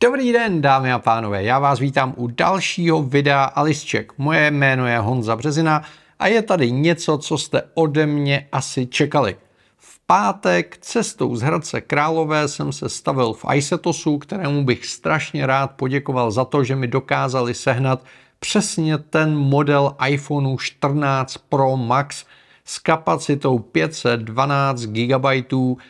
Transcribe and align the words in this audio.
Dobrý 0.00 0.32
den, 0.32 0.62
dámy 0.62 0.92
a 0.92 0.98
pánové, 0.98 1.42
já 1.42 1.58
vás 1.58 1.78
vítám 1.78 2.14
u 2.16 2.26
dalšího 2.26 3.02
videa 3.02 3.44
Alisček. 3.44 4.12
Moje 4.18 4.50
jméno 4.50 4.86
je 4.86 4.98
Honza 4.98 5.36
Březina 5.36 5.82
a 6.18 6.26
je 6.26 6.42
tady 6.42 6.70
něco, 6.70 7.18
co 7.18 7.38
jste 7.38 7.62
ode 7.74 8.06
mě 8.06 8.48
asi 8.52 8.86
čekali. 8.86 9.36
V 9.76 10.00
pátek 10.06 10.78
cestou 10.80 11.36
z 11.36 11.42
Hradce 11.42 11.80
Králové 11.80 12.48
jsem 12.48 12.72
se 12.72 12.88
stavil 12.88 13.32
v 13.32 13.44
Isetosu, 13.54 14.18
kterému 14.18 14.64
bych 14.64 14.86
strašně 14.86 15.46
rád 15.46 15.70
poděkoval 15.70 16.30
za 16.30 16.44
to, 16.44 16.64
že 16.64 16.76
mi 16.76 16.86
dokázali 16.86 17.54
sehnat 17.54 18.04
přesně 18.38 18.98
ten 18.98 19.36
model 19.36 19.96
iPhoneu 20.08 20.58
14 20.58 21.38
Pro 21.48 21.76
Max, 21.76 22.24
s 22.68 22.78
kapacitou 22.78 23.58
512 23.58 24.86
GB 24.86 25.26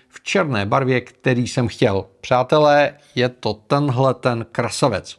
v 0.08 0.22
černé 0.22 0.66
barvě, 0.66 1.00
který 1.00 1.46
jsem 1.46 1.68
chtěl. 1.68 2.04
Přátelé, 2.20 2.94
je 3.14 3.28
to 3.28 3.54
tenhle 3.54 4.14
ten 4.14 4.46
krasavec. 4.52 5.16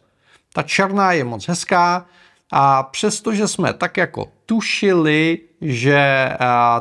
Ta 0.54 0.64
černá 0.64 1.12
je 1.12 1.24
moc 1.24 1.48
hezká 1.48 2.06
a 2.52 2.84
přestože 2.84 3.48
jsme 3.48 3.74
tak 3.74 3.98
jako 3.98 4.28
tušili, 4.46 5.40
že 5.62 6.30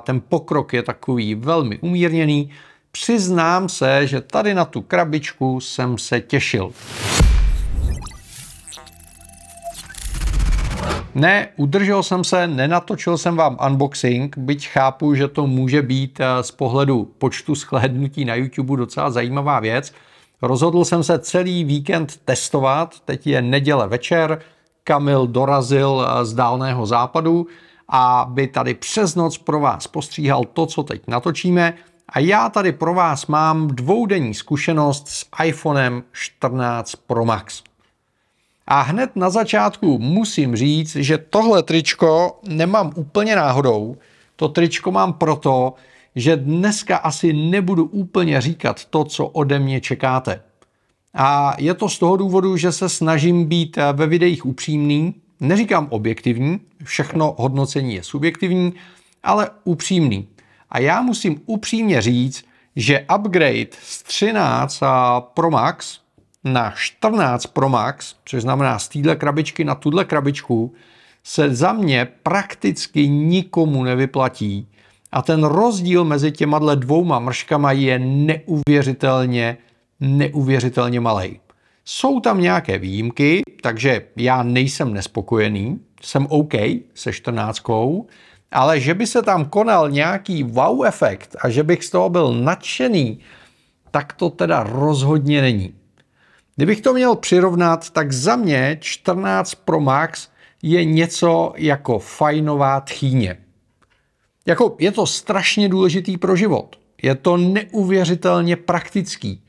ten 0.00 0.20
pokrok 0.20 0.72
je 0.72 0.82
takový 0.82 1.34
velmi 1.34 1.78
umírněný, 1.78 2.50
přiznám 2.92 3.68
se, 3.68 4.06
že 4.06 4.20
tady 4.20 4.54
na 4.54 4.64
tu 4.64 4.80
krabičku 4.82 5.60
jsem 5.60 5.98
se 5.98 6.20
těšil. 6.20 6.72
Ne, 11.16 11.48
udržel 11.56 12.02
jsem 12.02 12.24
se, 12.24 12.46
nenatočil 12.46 13.18
jsem 13.18 13.36
vám 13.36 13.58
unboxing, 13.66 14.38
byť 14.38 14.68
chápu, 14.68 15.14
že 15.14 15.28
to 15.28 15.46
může 15.46 15.82
být 15.82 16.20
eh, 16.20 16.42
z 16.42 16.50
pohledu 16.50 17.12
počtu 17.18 17.54
shlédnutí 17.54 18.24
na 18.24 18.34
YouTube 18.34 18.76
docela 18.76 19.10
zajímavá 19.10 19.60
věc. 19.60 19.92
Rozhodl 20.42 20.84
jsem 20.84 21.02
se 21.02 21.18
celý 21.18 21.64
víkend 21.64 22.16
testovat, 22.24 23.00
teď 23.04 23.26
je 23.26 23.42
neděle 23.42 23.88
večer, 23.88 24.42
Kamil 24.84 25.26
dorazil 25.26 26.06
eh, 26.08 26.24
z 26.24 26.34
dálného 26.34 26.86
západu, 26.86 27.46
aby 27.88 28.46
tady 28.46 28.74
přes 28.74 29.14
noc 29.14 29.38
pro 29.38 29.60
vás 29.60 29.86
postříhal 29.86 30.44
to, 30.44 30.66
co 30.66 30.82
teď 30.82 31.02
natočíme. 31.06 31.74
A 32.08 32.18
já 32.18 32.48
tady 32.48 32.72
pro 32.72 32.94
vás 32.94 33.26
mám 33.26 33.68
dvoudenní 33.68 34.34
zkušenost 34.34 35.08
s 35.08 35.26
iPhonem 35.44 36.02
14 36.12 36.94
Pro 36.96 37.24
Max. 37.24 37.62
A 38.66 38.80
hned 38.80 39.16
na 39.16 39.30
začátku 39.30 39.98
musím 39.98 40.56
říct, 40.56 40.96
že 40.96 41.18
tohle 41.18 41.62
tričko 41.62 42.40
nemám 42.48 42.92
úplně 42.94 43.36
náhodou. 43.36 43.96
To 44.36 44.48
tričko 44.48 44.92
mám 44.92 45.12
proto, 45.12 45.74
že 46.14 46.36
dneska 46.36 46.96
asi 46.96 47.32
nebudu 47.32 47.84
úplně 47.84 48.40
říkat 48.40 48.84
to, 48.84 49.04
co 49.04 49.26
ode 49.26 49.58
mě 49.58 49.80
čekáte. 49.80 50.42
A 51.14 51.54
je 51.58 51.74
to 51.74 51.88
z 51.88 51.98
toho 51.98 52.16
důvodu, 52.16 52.56
že 52.56 52.72
se 52.72 52.88
snažím 52.88 53.44
být 53.44 53.78
ve 53.92 54.06
videích 54.06 54.46
upřímný, 54.46 55.14
neříkám 55.40 55.86
objektivní, 55.90 56.60
všechno 56.84 57.34
hodnocení 57.38 57.94
je 57.94 58.02
subjektivní, 58.02 58.72
ale 59.22 59.50
upřímný. 59.64 60.28
A 60.70 60.78
já 60.78 61.02
musím 61.02 61.40
upřímně 61.46 62.02
říct, 62.02 62.44
že 62.76 63.06
upgrade 63.18 63.66
z 63.82 64.02
13 64.02 64.80
Pro 65.34 65.50
Max 65.50 65.98
na 66.46 66.72
14 66.76 67.46
Pro 67.46 67.68
Max, 67.68 68.14
což 68.24 68.42
znamená 68.42 68.78
z 68.78 68.88
téhle 68.88 69.16
krabičky 69.16 69.64
na 69.64 69.74
tuhle 69.74 70.04
krabičku, 70.04 70.74
se 71.24 71.54
za 71.54 71.72
mě 71.72 72.08
prakticky 72.22 73.08
nikomu 73.08 73.84
nevyplatí. 73.84 74.68
A 75.12 75.22
ten 75.22 75.44
rozdíl 75.44 76.04
mezi 76.04 76.32
těma 76.32 76.74
dvouma 76.74 77.18
mrškama 77.18 77.72
je 77.72 77.98
neuvěřitelně, 77.98 79.56
neuvěřitelně 80.00 81.00
malý. 81.00 81.40
Jsou 81.84 82.20
tam 82.20 82.40
nějaké 82.40 82.78
výjimky, 82.78 83.42
takže 83.62 84.02
já 84.16 84.42
nejsem 84.42 84.94
nespokojený, 84.94 85.80
jsem 86.02 86.26
OK 86.30 86.52
se 86.94 87.12
14, 87.12 87.62
ale 88.52 88.80
že 88.80 88.94
by 88.94 89.06
se 89.06 89.22
tam 89.22 89.44
konal 89.44 89.90
nějaký 89.90 90.42
wow 90.42 90.86
efekt 90.86 91.36
a 91.40 91.50
že 91.50 91.62
bych 91.62 91.84
z 91.84 91.90
toho 91.90 92.08
byl 92.08 92.34
nadšený, 92.34 93.18
tak 93.90 94.12
to 94.12 94.30
teda 94.30 94.62
rozhodně 94.62 95.42
není. 95.42 95.74
Kdybych 96.56 96.80
to 96.80 96.92
měl 96.92 97.16
přirovnat, 97.16 97.90
tak 97.90 98.12
za 98.12 98.36
mě 98.36 98.78
14 98.80 99.54
Pro 99.54 99.80
Max 99.80 100.28
je 100.62 100.84
něco 100.84 101.52
jako 101.56 101.98
fajnová 101.98 102.80
tchýně. 102.80 103.36
Jako 104.46 104.76
je 104.78 104.92
to 104.92 105.06
strašně 105.06 105.68
důležitý 105.68 106.18
pro 106.18 106.36
život. 106.36 106.78
Je 107.02 107.14
to 107.14 107.36
neuvěřitelně 107.36 108.56
praktický. 108.56 109.42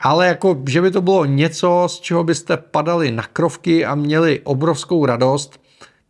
Ale 0.00 0.26
jako, 0.26 0.62
že 0.68 0.82
by 0.82 0.90
to 0.90 1.02
bylo 1.02 1.24
něco, 1.24 1.86
z 1.90 2.00
čeho 2.00 2.24
byste 2.24 2.56
padali 2.56 3.10
na 3.10 3.22
krovky 3.22 3.84
a 3.84 3.94
měli 3.94 4.40
obrovskou 4.44 5.06
radost, 5.06 5.60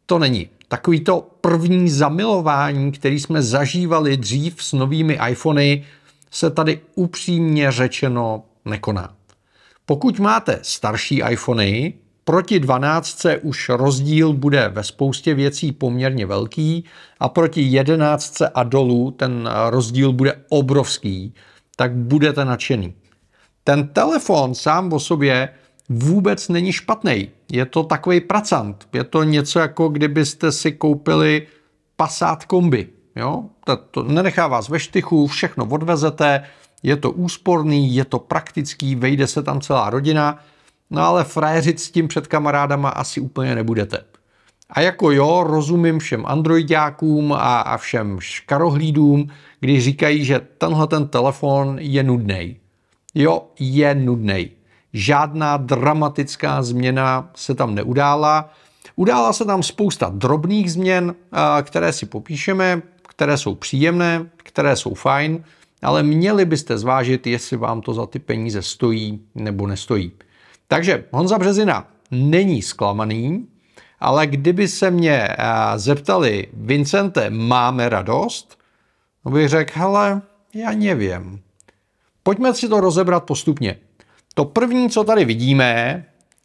to 0.07 0.19
není. 0.19 0.49
Takový 0.69 1.01
to 1.01 1.29
první 1.41 1.91
zamilování, 1.91 2.93
který 2.93 3.21
jsme 3.21 3.43
zažívali 3.43 4.17
dřív 4.17 4.63
s 4.63 4.73
novými 4.73 5.19
iPhony, 5.31 5.85
se 6.31 6.51
tady 6.51 6.81
upřímně 6.95 7.73
řečeno 7.73 8.43
nekoná. 8.65 9.15
Pokud 9.87 10.21
máte 10.21 10.59
starší 10.63 11.23
iPhony, 11.31 11.95
proti 12.25 12.61
12 12.61 13.27
už 13.43 13.69
rozdíl 13.69 14.33
bude 14.33 14.69
ve 14.69 14.83
spoustě 14.83 15.35
věcí 15.35 15.73
poměrně 15.73 16.27
velký 16.27 16.85
a 17.21 17.29
proti 17.29 17.61
11 17.61 18.43
a 18.55 18.63
dolů 18.63 19.11
ten 19.11 19.51
rozdíl 19.69 20.13
bude 20.13 20.35
obrovský, 20.49 21.35
tak 21.77 21.93
budete 21.93 22.45
nadšený. 22.45 22.95
Ten 23.65 23.89
telefon 23.89 24.55
sám 24.55 24.93
o 24.93 25.01
sobě 25.01 25.49
vůbec 25.89 26.49
není 26.49 26.73
špatný. 26.73 27.31
Je 27.53 27.67
to 27.67 27.83
takový 27.83 28.21
pracant. 28.21 28.89
Je 28.93 29.05
to 29.05 29.23
něco 29.23 29.59
jako 29.59 29.89
kdybyste 29.89 30.53
si 30.53 30.73
koupili 30.73 31.47
Passat 31.97 32.45
kombi. 32.45 32.89
Jo? 33.17 33.45
To, 33.65 33.77
to 33.77 34.03
nenechá 34.03 34.47
vás 34.47 34.69
ve 34.69 34.81
štychu, 34.81 35.27
všechno 35.27 35.65
odvezete, 35.65 36.45
je 36.85 36.97
to 36.97 37.11
úsporný, 37.11 37.95
je 37.95 38.05
to 38.05 38.19
praktický, 38.19 38.95
vejde 38.95 39.27
se 39.27 39.43
tam 39.43 39.61
celá 39.61 39.91
rodina, 39.91 40.39
no 40.91 41.03
ale 41.03 41.25
frajeřit 41.25 41.81
s 41.81 41.91
tím 41.91 42.09
před 42.09 42.27
kamarádama 42.27 42.89
asi 42.89 43.21
úplně 43.21 43.55
nebudete. 43.55 44.05
A 44.71 44.81
jako 44.81 45.11
jo, 45.11 45.45
rozumím 45.47 45.99
všem 45.99 46.27
androidákům 46.27 47.33
a, 47.33 47.61
a 47.61 47.77
všem 47.77 48.21
škarohlídům, 48.21 49.29
když 49.61 49.85
říkají, 49.85 50.25
že 50.25 50.41
tenhle 50.59 50.87
ten 50.87 51.09
telefon 51.09 51.77
je 51.81 52.03
nudný. 52.03 52.57
Jo, 53.15 53.43
je 53.59 53.95
nudný. 53.95 54.51
Žádná 54.93 55.57
dramatická 55.57 56.63
změna 56.63 57.31
se 57.35 57.55
tam 57.55 57.75
neudála. 57.75 58.51
Udála 58.97 59.33
se 59.33 59.45
tam 59.45 59.63
spousta 59.63 60.09
drobných 60.15 60.73
změn, 60.73 61.15
které 61.63 61.93
si 61.93 62.07
popíšeme, 62.07 62.83
které 63.09 63.37
jsou 63.37 63.55
příjemné, 63.55 64.27
které 64.37 64.77
jsou 64.77 64.95
fajn, 64.95 65.45
ale 65.85 66.03
měli 66.03 66.45
byste 66.45 66.79
zvážit, 66.79 67.27
jestli 67.27 67.57
vám 67.57 67.81
to 67.81 67.95
za 67.95 68.07
ty 68.07 68.19
peníze 68.19 68.63
stojí 68.63 69.21
nebo 69.35 69.67
nestojí. 69.67 70.13
Takže 70.69 71.05
Honza 71.11 71.39
Březina 71.39 71.89
není 72.11 72.63
zklamaný, 72.63 73.49
ale 74.01 74.27
kdyby 74.27 74.69
se 74.69 74.91
mě 74.91 75.29
eh, 75.29 75.37
zeptali, 75.77 76.47
Vincente, 76.53 77.31
máme 77.31 77.89
radost? 77.89 78.59
No 79.25 79.31
bych 79.31 79.49
řekl, 79.49 79.73
hele, 79.75 80.23
já 80.55 80.73
nevím. 80.73 81.41
Pojďme 82.23 82.55
si 82.55 82.69
to 82.69 82.81
rozebrat 82.81 83.25
postupně. 83.25 83.77
To 84.35 84.45
první, 84.45 84.91
co 84.91 85.05
tady 85.05 85.25
vidíme, 85.25 86.05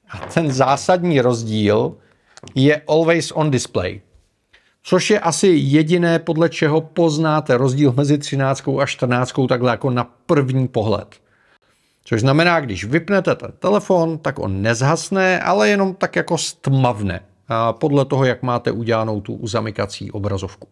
a 0.10 0.18
ten 0.18 0.52
zásadní 0.52 1.22
rozdíl, 1.22 1.98
je 2.56 2.82
always 2.88 3.32
on 3.32 3.52
display 3.52 4.02
což 4.84 5.10
je 5.10 5.20
asi 5.20 5.48
jediné, 5.48 6.20
podle 6.20 6.50
čeho 6.50 6.82
poznáte 6.82 7.58
rozdíl 7.58 7.94
mezi 7.98 8.18
13 8.18 8.64
a 8.82 8.86
14 8.86 9.34
takhle 9.50 9.72
jako 9.72 9.90
na 9.90 10.04
první 10.26 10.68
pohled. 10.68 11.16
Což 12.04 12.22
znamená, 12.22 12.60
když 12.60 12.86
vypnete 12.86 13.36
ten 13.36 13.52
telefon, 13.60 14.18
tak 14.18 14.40
on 14.40 14.62
nezhasne, 14.62 15.40
ale 15.40 15.70
jenom 15.70 15.96
tak 15.96 16.16
jako 16.16 16.38
stmavne. 16.38 17.20
Podle 17.72 18.06
toho, 18.06 18.26
jak 18.26 18.44
máte 18.44 18.72
udělanou 18.72 19.22
tu 19.22 19.48
zamykací 19.48 20.12
obrazovku. 20.12 20.68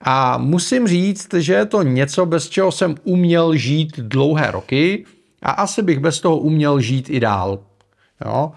A 0.00 0.38
musím 0.38 0.88
říct, 0.88 1.34
že 1.34 1.54
je 1.54 1.66
to 1.66 1.82
něco, 1.82 2.26
bez 2.26 2.48
čeho 2.48 2.72
jsem 2.72 2.94
uměl 3.04 3.56
žít 3.56 4.00
dlouhé 4.00 4.50
roky 4.50 5.04
a 5.42 5.50
asi 5.50 5.82
bych 5.82 5.98
bez 5.98 6.20
toho 6.20 6.36
uměl 6.36 6.80
žít 6.80 7.10
i 7.10 7.20
dál. 7.20 7.58
Jo? 8.24 8.52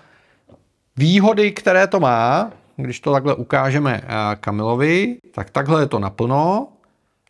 Výhody, 0.97 1.51
které 1.51 1.87
to 1.87 1.99
má, 1.99 2.51
když 2.81 2.99
to 2.99 3.11
takhle 3.11 3.35
ukážeme 3.35 4.01
eh, 4.03 4.35
Kamilovi, 4.35 5.17
tak 5.31 5.49
takhle 5.49 5.81
je 5.81 5.87
to 5.87 5.99
naplno 5.99 6.67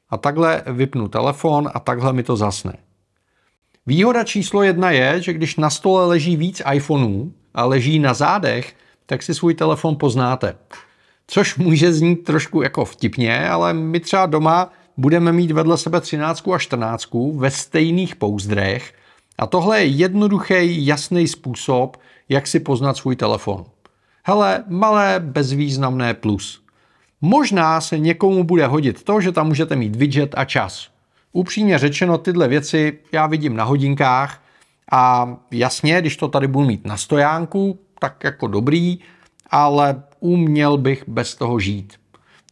a 0.10 0.18
takhle 0.18 0.64
vypnu 0.66 1.08
telefon 1.08 1.70
a 1.74 1.80
takhle 1.80 2.14
mi 2.14 2.24
to 2.24 2.36
zasne. 2.36 2.74
Výhoda 3.86 4.24
číslo 4.24 4.64
jedna 4.64 4.92
je, 4.92 5.22
že 5.22 5.34
když 5.34 5.56
na 5.56 5.70
stole 5.70 6.06
leží 6.06 6.38
víc 6.38 6.62
iPhoneů 6.74 7.34
a 7.54 7.66
leží 7.66 8.00
na 8.00 8.14
zádech, 8.14 8.76
tak 9.06 9.24
si 9.24 9.34
svůj 9.34 9.54
telefon 9.54 9.96
poznáte. 9.96 10.56
Což 11.28 11.58
může 11.58 11.94
znít 11.94 12.16
trošku 12.16 12.62
jako 12.62 12.86
vtipně, 12.86 13.50
ale 13.50 13.74
my 13.74 14.00
třeba 14.00 14.26
doma 14.26 14.72
budeme 14.98 15.32
mít 15.32 15.52
vedle 15.52 15.78
sebe 15.78 16.02
13 16.02 16.48
a 16.48 16.58
14 16.58 17.10
ve 17.36 17.52
stejných 17.52 18.16
pouzdrech 18.16 18.94
A 19.38 19.48
tohle 19.48 19.80
je 19.80 19.86
jednoduchý, 19.86 20.86
jasný 20.86 21.28
způsob, 21.28 21.98
jak 22.30 22.48
si 22.48 22.60
poznat 22.60 22.98
svůj 22.98 23.16
telefon. 23.16 23.66
Hele, 24.24 24.64
malé, 24.68 25.20
bezvýznamné 25.20 26.14
plus. 26.14 26.64
Možná 27.22 27.82
se 27.82 28.00
někomu 28.00 28.44
bude 28.44 28.68
hodit 28.68 29.04
to, 29.04 29.22
že 29.22 29.32
tam 29.32 29.48
můžete 29.48 29.76
mít 29.76 29.96
widget 29.96 30.34
a 30.38 30.46
čas. 30.46 30.88
Upřímně 31.32 31.78
řečeno, 31.78 32.18
tyhle 32.18 32.48
věci 32.48 33.00
já 33.12 33.28
vidím 33.28 33.56
na 33.56 33.64
hodinkách 33.64 34.44
a 34.92 35.36
jasně, 35.52 36.02
když 36.02 36.18
to 36.18 36.28
tady 36.28 36.48
budu 36.48 36.68
mít 36.68 36.86
na 36.86 36.98
stojánku, 36.98 37.80
tak 38.00 38.24
jako 38.24 38.48
dobrý, 38.48 39.00
ale 39.50 40.04
uměl 40.20 40.78
bych 40.78 41.04
bez 41.08 41.36
toho 41.36 41.60
žít. 41.60 41.94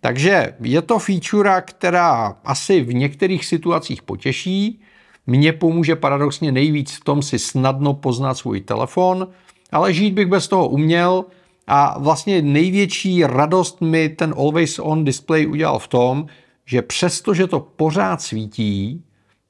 Takže 0.01 0.53
je 0.59 0.81
to 0.81 0.99
feature, 0.99 1.61
která 1.61 2.37
asi 2.45 2.81
v 2.81 2.93
některých 2.93 3.45
situacích 3.45 4.01
potěší, 4.01 4.81
mně 5.27 5.53
pomůže 5.53 5.95
paradoxně 5.95 6.51
nejvíc 6.51 6.95
v 6.95 7.03
tom 7.03 7.21
si 7.21 7.39
snadno 7.39 7.93
poznat 7.93 8.33
svůj 8.33 8.61
telefon, 8.61 9.27
ale 9.71 9.93
žít 9.93 10.11
bych 10.11 10.27
bez 10.27 10.47
toho 10.47 10.67
uměl 10.67 11.25
a 11.69 11.99
vlastně 11.99 12.41
největší 12.41 13.23
radost 13.23 13.81
mi 13.81 14.09
ten 14.09 14.33
Always 14.37 14.79
On 14.79 15.05
display 15.05 15.47
udělal 15.47 15.79
v 15.79 15.87
tom, 15.87 16.25
že 16.65 16.81
přesto, 16.81 17.33
že 17.33 17.47
to 17.47 17.59
pořád 17.59 18.21
svítí, 18.21 19.03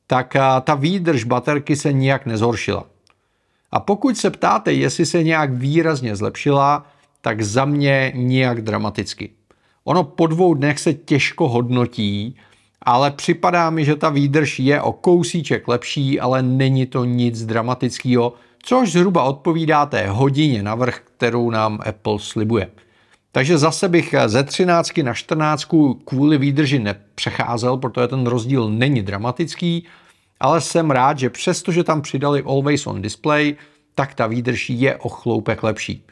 tak 0.07 0.36
ta 0.63 0.75
výdrž 0.75 1.24
baterky 1.24 1.75
se 1.75 1.94
nijak 1.94 2.25
nezhoršila. 2.25 2.86
A 3.71 3.80
pokud 3.80 4.18
se 4.18 4.30
ptáte, 4.30 4.74
jestli 4.74 5.06
se 5.06 5.24
nějak 5.24 5.54
výrazně 5.54 6.16
zlepšila, 6.16 6.86
tak 7.21 7.42
za 7.42 7.66
mě 7.66 8.12
nijak 8.16 8.62
dramaticky. 8.62 9.30
Ono 9.83 10.04
po 10.04 10.27
dvou 10.27 10.54
dnech 10.54 10.80
se 10.80 10.94
těžko 10.94 11.50
hodnotí, 11.50 12.36
ale 12.81 13.12
připadá 13.12 13.69
mi, 13.69 13.86
že 13.86 13.95
ta 13.95 14.10
výdrž 14.10 14.60
je 14.60 14.81
o 14.81 14.92
kousíček 14.92 15.68
lepší, 15.68 16.19
ale 16.19 16.44
není 16.44 16.86
to 16.86 17.06
nic 17.06 17.45
dramatického, 17.45 18.33
což 18.63 18.92
zhruba 18.92 19.24
odpovídá 19.24 19.86
té 19.86 20.07
hodině 20.07 20.63
navrh, 20.63 21.01
kterou 21.19 21.50
nám 21.50 21.80
Apple 21.86 22.19
slibuje. 22.19 22.71
Takže 23.31 23.57
zase 23.57 23.89
bych 23.89 24.16
ze 24.25 24.44
13 24.44 24.98
na 25.04 25.13
14 25.13 25.68
kvůli 26.06 26.38
výdrži 26.38 26.80
nepřecházel, 26.80 27.77
protože 27.77 28.07
ten 28.07 28.27
rozdíl 28.27 28.69
není 28.69 29.01
dramatický, 29.01 29.88
ale 30.39 30.62
jsem 30.62 30.92
rád, 30.92 31.19
že 31.19 31.30
přestože 31.30 31.83
tam 31.83 32.01
přidali 32.01 32.44
Always 32.44 32.88
On 32.88 33.01
Display, 33.01 33.56
tak 33.95 34.13
ta 34.13 34.27
výdrž 34.27 34.69
je 34.69 34.95
o 34.95 35.10
chloupek 35.10 35.63
lepší. 35.63 36.04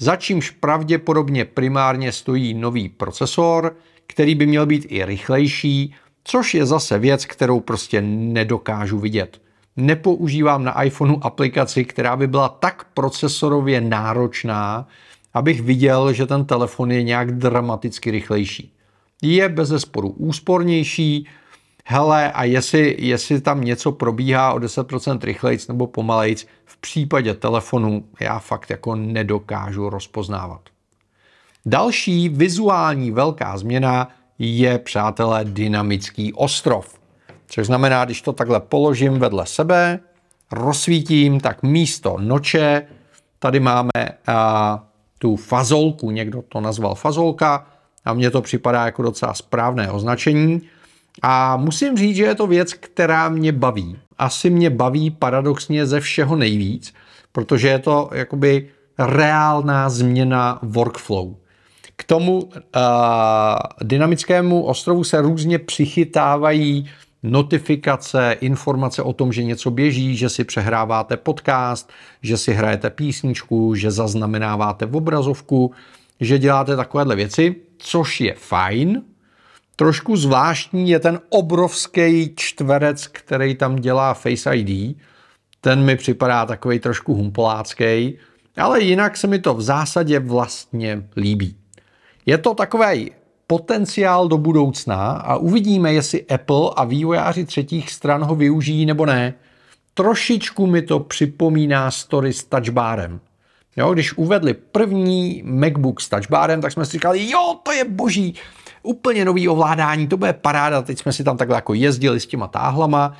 Začímž 0.00 0.50
pravděpodobně 0.50 1.44
primárně 1.44 2.12
stojí 2.12 2.54
nový 2.54 2.88
procesor, 2.88 3.76
který 4.06 4.34
by 4.34 4.46
měl 4.46 4.66
být 4.66 4.86
i 4.88 5.04
rychlejší, 5.04 5.94
což 6.24 6.54
je 6.54 6.66
zase 6.66 6.98
věc, 6.98 7.24
kterou 7.24 7.60
prostě 7.60 8.02
nedokážu 8.02 8.98
vidět. 8.98 9.40
Nepoužívám 9.80 10.64
na 10.64 10.82
iPhoneu 10.82 11.18
aplikaci, 11.22 11.84
která 11.84 12.16
by 12.16 12.26
byla 12.26 12.48
tak 12.48 12.84
procesorově 12.94 13.80
náročná, 13.80 14.88
abych 15.34 15.62
viděl, 15.62 16.12
že 16.12 16.26
ten 16.26 16.44
telefon 16.44 16.92
je 16.92 17.02
nějak 17.02 17.32
dramaticky 17.32 18.10
rychlejší. 18.10 18.72
Je 19.22 19.48
bez 19.48 19.72
sporu 19.76 20.08
úspornější, 20.08 21.26
hele, 21.84 22.32
a 22.32 22.44
jestli, 22.44 22.96
jestli 22.98 23.40
tam 23.40 23.60
něco 23.60 23.92
probíhá 23.92 24.52
o 24.52 24.58
10% 24.58 25.18
rychlejc 25.22 25.68
nebo 25.68 25.86
pomalejc, 25.86 26.46
v 26.64 26.76
případě 26.76 27.34
telefonu 27.34 28.04
já 28.20 28.38
fakt 28.38 28.70
jako 28.70 28.96
nedokážu 28.96 29.90
rozpoznávat. 29.90 30.60
Další 31.66 32.28
vizuální 32.28 33.10
velká 33.10 33.58
změna 33.58 34.08
je, 34.38 34.78
přátelé, 34.78 35.44
dynamický 35.44 36.32
ostrov. 36.32 36.99
Což 37.50 37.66
znamená, 37.66 38.04
když 38.04 38.22
to 38.22 38.32
takhle 38.32 38.60
položím 38.60 39.18
vedle 39.18 39.46
sebe, 39.46 40.00
rozsvítím, 40.52 41.40
tak 41.40 41.62
místo 41.62 42.16
noče 42.20 42.86
tady 43.38 43.60
máme 43.60 43.90
a, 44.26 44.84
tu 45.18 45.36
fazolku, 45.36 46.10
někdo 46.10 46.42
to 46.42 46.60
nazval 46.60 46.94
fazolka 46.94 47.66
a 48.04 48.14
mně 48.14 48.30
to 48.30 48.42
připadá 48.42 48.84
jako 48.84 49.02
docela 49.02 49.34
správné 49.34 49.90
označení. 49.90 50.62
A 51.22 51.56
musím 51.56 51.96
říct, 51.96 52.16
že 52.16 52.24
je 52.24 52.34
to 52.34 52.46
věc, 52.46 52.74
která 52.74 53.28
mě 53.28 53.52
baví. 53.52 53.98
Asi 54.18 54.50
mě 54.50 54.70
baví 54.70 55.10
paradoxně 55.10 55.86
ze 55.86 56.00
všeho 56.00 56.36
nejvíc, 56.36 56.94
protože 57.32 57.68
je 57.68 57.78
to 57.78 58.10
jakoby 58.12 58.68
reálná 58.98 59.90
změna 59.90 60.58
workflow. 60.62 61.34
K 61.96 62.04
tomu 62.04 62.42
uh, 62.42 62.50
dynamickému 63.82 64.62
ostrovu 64.62 65.04
se 65.04 65.20
různě 65.20 65.58
přichytávají 65.58 66.90
notifikace, 67.22 68.36
informace 68.40 69.02
o 69.02 69.12
tom, 69.12 69.32
že 69.32 69.44
něco 69.44 69.70
běží, 69.70 70.16
že 70.16 70.28
si 70.28 70.44
přehráváte 70.44 71.16
podcast, 71.16 71.92
že 72.22 72.36
si 72.36 72.52
hrajete 72.52 72.90
písničku, 72.90 73.74
že 73.74 73.90
zaznamenáváte 73.90 74.86
v 74.86 74.96
obrazovku, 74.96 75.72
že 76.20 76.38
děláte 76.38 76.76
takovéhle 76.76 77.16
věci, 77.16 77.56
což 77.78 78.20
je 78.20 78.34
fajn. 78.34 79.02
Trošku 79.76 80.16
zvláštní 80.16 80.90
je 80.90 80.98
ten 80.98 81.20
obrovský 81.28 82.32
čtverec, 82.36 83.06
který 83.06 83.54
tam 83.54 83.76
dělá 83.76 84.14
Face 84.14 84.56
ID. 84.56 84.96
Ten 85.60 85.84
mi 85.84 85.96
připadá 85.96 86.46
takový 86.46 86.78
trošku 86.78 87.14
humpolácký, 87.14 88.18
ale 88.56 88.80
jinak 88.80 89.16
se 89.16 89.26
mi 89.26 89.38
to 89.38 89.54
v 89.54 89.62
zásadě 89.62 90.18
vlastně 90.18 91.08
líbí. 91.16 91.56
Je 92.26 92.38
to 92.38 92.54
takový 92.54 93.10
potenciál 93.50 94.28
do 94.28 94.38
budoucna 94.38 95.10
a 95.10 95.36
uvidíme, 95.36 95.92
jestli 95.92 96.26
Apple 96.26 96.70
a 96.76 96.84
vývojáři 96.84 97.44
třetích 97.44 97.90
stran 97.90 98.24
ho 98.24 98.34
využijí 98.34 98.86
nebo 98.86 99.06
ne. 99.06 99.34
Trošičku 99.94 100.66
mi 100.66 100.82
to 100.82 101.00
připomíná 101.00 101.90
story 101.90 102.32
s 102.32 102.44
touchbarem. 102.44 103.20
Jo, 103.76 103.92
když 103.92 104.12
uvedli 104.12 104.54
první 104.54 105.42
MacBook 105.46 106.00
s 106.00 106.08
touchbarem, 106.08 106.60
tak 106.60 106.72
jsme 106.72 106.86
si 106.86 106.92
říkali, 106.92 107.30
jo, 107.30 107.56
to 107.62 107.72
je 107.72 107.84
boží, 107.84 108.34
úplně 108.82 109.24
nový 109.24 109.48
ovládání, 109.48 110.06
to 110.06 110.16
bude 110.16 110.32
paráda, 110.32 110.82
teď 110.82 110.98
jsme 110.98 111.12
si 111.12 111.24
tam 111.24 111.36
takhle 111.36 111.56
jako 111.56 111.74
jezdili 111.74 112.20
s 112.20 112.26
těma 112.26 112.46
táhlama 112.46 113.12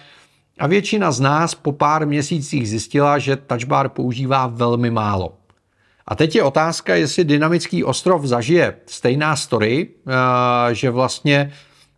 a 0.58 0.66
většina 0.66 1.12
z 1.12 1.20
nás 1.20 1.54
po 1.54 1.72
pár 1.72 2.06
měsících 2.06 2.68
zjistila, 2.68 3.18
že 3.18 3.36
touchbar 3.36 3.88
používá 3.88 4.46
velmi 4.46 4.90
málo. 4.90 5.39
A 6.10 6.14
teď 6.14 6.34
je 6.34 6.42
otázka, 6.42 6.94
jestli 6.94 7.24
dynamický 7.24 7.84
ostrov 7.84 8.24
zažije 8.24 8.74
stejná 8.86 9.36
story, 9.36 9.88
eh, 9.88 10.74
že 10.74 10.90
vlastně 10.90 11.52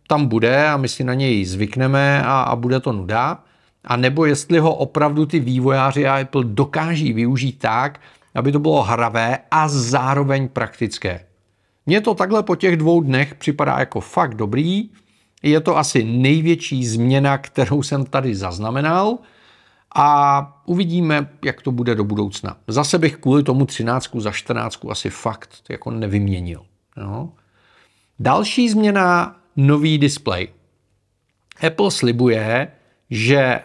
tam 0.07 0.27
bude 0.27 0.67
a 0.67 0.77
my 0.77 0.89
si 0.89 1.03
na 1.03 1.13
něj 1.13 1.45
zvykneme 1.45 2.23
a, 2.23 2.41
a 2.41 2.55
bude 2.55 2.79
to 2.79 2.91
nuda, 2.91 3.43
a 3.85 3.97
nebo 3.97 4.25
jestli 4.25 4.59
ho 4.59 4.75
opravdu 4.75 5.25
ty 5.25 5.39
vývojáři 5.39 6.07
a 6.07 6.21
Apple 6.21 6.43
dokáží 6.45 7.13
využít 7.13 7.59
tak, 7.59 7.99
aby 8.35 8.51
to 8.51 8.59
bylo 8.59 8.83
hravé 8.83 9.37
a 9.51 9.67
zároveň 9.67 10.47
praktické. 10.47 11.25
Mně 11.85 12.01
to 12.01 12.13
takhle 12.13 12.43
po 12.43 12.55
těch 12.55 12.77
dvou 12.77 13.01
dnech 13.01 13.35
připadá 13.35 13.79
jako 13.79 14.01
fakt 14.01 14.35
dobrý. 14.35 14.89
Je 15.43 15.59
to 15.59 15.77
asi 15.77 16.03
největší 16.03 16.85
změna, 16.85 17.37
kterou 17.37 17.83
jsem 17.83 18.05
tady 18.05 18.35
zaznamenal– 18.35 19.17
a 19.95 20.61
uvidíme, 20.65 21.29
jak 21.45 21.61
to 21.61 21.71
bude 21.71 21.95
do 21.95 22.03
budoucna. 22.03 22.57
Zase 22.67 22.99
bych 22.99 23.17
kvůli 23.17 23.43
tomu 23.43 23.65
13 23.65 24.09
za 24.15 24.31
14 24.31 24.79
asi 24.89 25.09
fakt 25.09 25.49
jako 25.69 25.91
nevyměnil. 25.91 26.65
Jo. 26.97 27.29
Další 28.19 28.69
změna, 28.69 29.35
nový 29.55 29.97
display. 29.97 30.47
Apple 31.67 31.91
slibuje, 31.91 32.67
že 33.09 33.59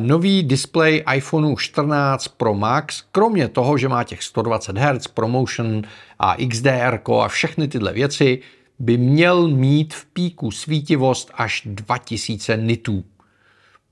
nový 0.00 0.42
display 0.42 1.04
iPhoneu 1.14 1.56
14 1.56 2.28
Pro 2.28 2.54
Max, 2.54 3.02
kromě 3.12 3.48
toho, 3.48 3.78
že 3.78 3.88
má 3.88 4.04
těch 4.04 4.22
120 4.22 4.78
Hz, 4.78 5.08
Promotion 5.08 5.82
a 6.18 6.36
XDR 6.48 7.00
a 7.22 7.28
všechny 7.28 7.68
tyhle 7.68 7.92
věci, 7.92 8.40
by 8.78 8.96
měl 8.96 9.48
mít 9.48 9.94
v 9.94 10.06
píku 10.06 10.50
svítivost 10.50 11.30
až 11.34 11.62
2000 11.66 12.56
nitů 12.56 13.04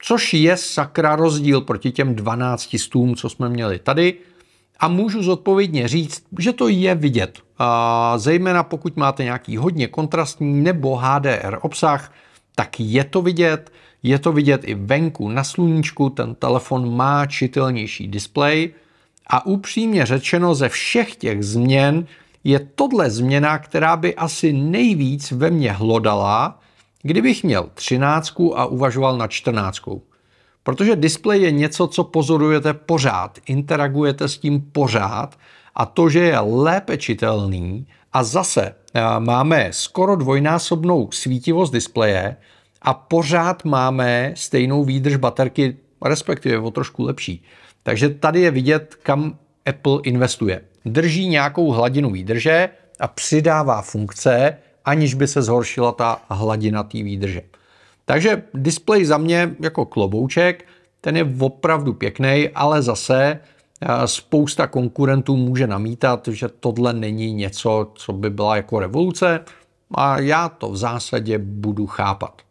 což 0.05 0.35
je 0.35 0.57
sakra 0.57 1.17
rozdíl 1.17 1.61
proti 1.61 1.91
těm 1.91 2.15
12 2.15 2.77
stům, 2.79 3.17
co 3.17 3.29
jsme 3.29 3.49
měli 3.49 3.79
tady. 3.79 4.15
A 4.81 4.89
můžu 4.89 5.23
zodpovědně 5.23 5.89
říct, 5.89 6.25
že 6.39 6.53
to 6.53 6.69
je 6.69 6.95
vidět. 6.95 7.39
A 7.59 8.19
zejména 8.19 8.63
pokud 8.63 8.97
máte 8.97 9.25
nějaký 9.25 9.57
hodně 9.57 9.87
kontrastní 9.87 10.63
nebo 10.63 10.97
HDR 10.97 11.59
obsah, 11.63 12.13
tak 12.55 12.81
je 12.81 13.05
to 13.05 13.23
vidět. 13.23 13.73
Je 14.03 14.19
to 14.19 14.33
vidět 14.33 14.61
i 14.65 14.75
venku 14.75 15.29
na 15.29 15.45
sluníčku, 15.45 16.11
ten 16.11 16.35
telefon 16.35 16.97
má 16.97 17.27
čitelnější 17.27 18.09
displej. 18.09 18.75
A 19.27 19.47
upřímně 19.47 20.07
řečeno, 20.07 20.55
ze 20.55 20.69
všech 20.69 21.17
těch 21.17 21.45
změn 21.45 22.07
je 22.45 22.59
tohle 22.75 23.11
změna, 23.11 23.59
která 23.59 23.97
by 23.97 24.15
asi 24.15 24.53
nejvíc 24.53 25.31
ve 25.31 25.51
mně 25.51 25.73
hlodala, 25.73 26.62
Kdybych 27.03 27.45
měl 27.45 27.69
13 27.75 28.33
a 28.55 28.67
uvažoval 28.67 29.19
na 29.19 29.27
14. 29.27 29.79
Protože 30.63 30.97
displej 30.97 31.43
je 31.43 31.51
něco, 31.51 31.87
co 31.87 32.05
pozorujete 32.05 32.75
pořád, 32.75 33.39
interagujete 33.47 34.29
s 34.29 34.39
tím 34.39 34.61
pořád 34.61 35.39
a 35.75 35.87
to, 35.87 36.09
že 36.09 36.21
je 36.21 36.39
lépe 36.39 36.97
čitelný 36.97 37.87
a 38.13 38.25
zase 38.25 38.75
eh, 38.95 39.03
máme 39.19 39.69
skoro 39.71 40.17
dvojnásobnou 40.17 41.09
svítivost 41.13 41.73
displeje 41.73 42.37
a 42.83 42.95
pořád 42.95 43.65
máme 43.65 44.33
stejnou 44.37 44.85
výdrž 44.85 45.17
baterky 45.17 45.77
respektive 46.05 46.59
o 46.59 46.71
trošku 46.71 47.03
lepší. 47.03 47.45
Takže 47.83 48.09
tady 48.09 48.41
je 48.41 48.51
vidět, 48.51 48.95
kam 49.03 49.39
Apple 49.67 50.01
investuje. 50.03 50.61
Drží 50.85 51.29
nějakou 51.29 51.71
hladinu 51.71 52.11
výdrže 52.11 52.69
a 53.01 53.09
přidává 53.09 53.83
funkce, 53.83 54.57
aniž 54.85 55.15
by 55.15 55.29
se 55.29 55.43
zhoršila 55.43 55.93
ta 55.93 56.23
hladina 56.29 56.83
té 56.83 57.03
výdrže. 57.03 57.43
Takže 58.05 58.43
displej 58.55 59.05
za 59.05 59.19
mě 59.19 59.55
jako 59.61 59.85
klobouček, 59.85 60.65
ten 61.01 61.17
je 61.17 61.35
opravdu 61.41 61.95
pěkný, 61.95 62.49
ale 62.55 62.83
zase 62.83 63.39
eh, 63.81 63.89
spousta 64.07 64.67
konkurentů 64.67 65.37
může 65.37 65.67
namítat, 65.67 66.29
že 66.29 66.49
tohle 66.49 66.93
není 66.93 67.33
něco, 67.33 67.91
co 67.95 68.13
by 68.13 68.31
byla 68.31 68.57
jako 68.57 68.81
revoluce 68.81 69.41
a 69.95 70.21
já 70.21 70.49
to 70.49 70.71
v 70.71 70.77
zásadě 70.77 71.39
budu 71.39 71.87
chápat. 71.87 72.43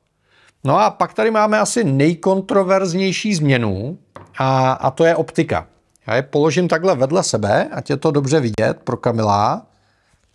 No 0.63 0.79
a 0.79 0.89
pak 0.89 1.13
tady 1.13 1.31
máme 1.31 1.59
asi 1.59 1.83
nejkontroverznější 1.83 3.35
změnu 3.35 3.97
a, 4.37 4.71
a 4.71 4.91
to 4.91 5.05
je 5.05 5.15
optika. 5.15 5.67
Já 6.07 6.15
je 6.15 6.21
položím 6.21 6.67
takhle 6.67 6.95
vedle 6.95 7.23
sebe, 7.23 7.69
ať 7.71 7.89
je 7.89 7.97
to 7.97 8.11
dobře 8.11 8.39
vidět 8.39 8.77
pro 8.83 8.97
Kamila. 8.97 9.65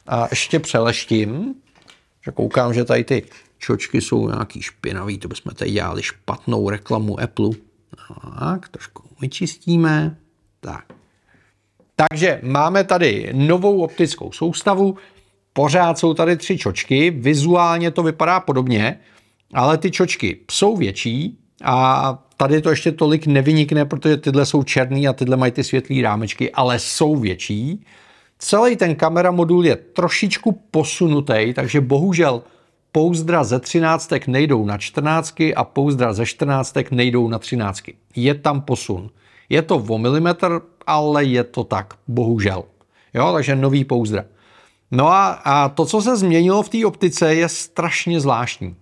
A 0.06 0.26
ještě 0.30 0.60
přeleštím, 0.60 1.54
že 2.26 2.32
koukám, 2.32 2.74
že 2.74 2.84
tady 2.84 3.04
ty 3.04 3.22
čočky 3.58 4.00
jsou 4.00 4.28
nějaký 4.28 4.62
špinavý, 4.62 5.18
to 5.18 5.28
bychom 5.28 5.54
tady 5.54 5.70
dělali 5.70 6.02
špatnou 6.02 6.70
reklamu 6.70 7.20
Apple. 7.20 7.50
Tak, 8.38 8.68
trošku 8.68 9.02
vyčistíme. 9.20 10.16
Tak. 10.60 10.84
Takže 11.96 12.40
máme 12.42 12.84
tady 12.84 13.30
novou 13.32 13.82
optickou 13.82 14.32
soustavu, 14.32 14.96
pořád 15.52 15.98
jsou 15.98 16.14
tady 16.14 16.36
tři 16.36 16.58
čočky, 16.58 17.10
vizuálně 17.10 17.90
to 17.90 18.02
vypadá 18.02 18.40
podobně, 18.40 19.00
ale 19.54 19.78
ty 19.78 19.90
čočky 19.90 20.40
jsou 20.50 20.76
větší 20.76 21.38
a 21.64 22.18
tady 22.36 22.62
to 22.62 22.70
ještě 22.70 22.92
tolik 22.92 23.26
nevynikne, 23.26 23.84
protože 23.84 24.16
tyhle 24.16 24.46
jsou 24.46 24.62
černý 24.62 25.08
a 25.08 25.12
tyhle 25.12 25.36
mají 25.36 25.52
ty 25.52 25.64
světlé 25.64 26.02
rámečky, 26.02 26.52
ale 26.52 26.78
jsou 26.78 27.16
větší. 27.16 27.84
Celý 28.38 28.76
ten 28.76 28.94
kamera 28.94 29.30
modul 29.30 29.66
je 29.66 29.76
trošičku 29.76 30.52
posunutý, 30.70 31.54
takže 31.54 31.80
bohužel 31.80 32.42
pouzdra 32.92 33.44
ze 33.44 33.60
13 33.60 34.12
nejdou 34.26 34.66
na 34.66 34.78
14 34.78 35.34
a 35.56 35.64
pouzdra 35.64 36.12
ze 36.12 36.26
14 36.26 36.74
nejdou 36.90 37.28
na 37.28 37.38
13. 37.38 37.82
Je 38.16 38.34
tam 38.34 38.60
posun. 38.60 39.10
Je 39.48 39.62
to 39.62 39.76
o 39.76 39.98
milimetr, 39.98 40.60
ale 40.86 41.24
je 41.24 41.44
to 41.44 41.64
tak, 41.64 41.94
bohužel. 42.08 42.64
Jo, 43.14 43.32
takže 43.32 43.56
nový 43.56 43.84
pouzdra. 43.84 44.24
No 44.90 45.08
a, 45.08 45.28
a 45.44 45.68
to, 45.68 45.86
co 45.86 46.02
se 46.02 46.16
změnilo 46.16 46.62
v 46.62 46.68
té 46.68 46.86
optice, 46.86 47.34
je 47.34 47.48
strašně 47.48 48.20
zvláštní. 48.20 48.76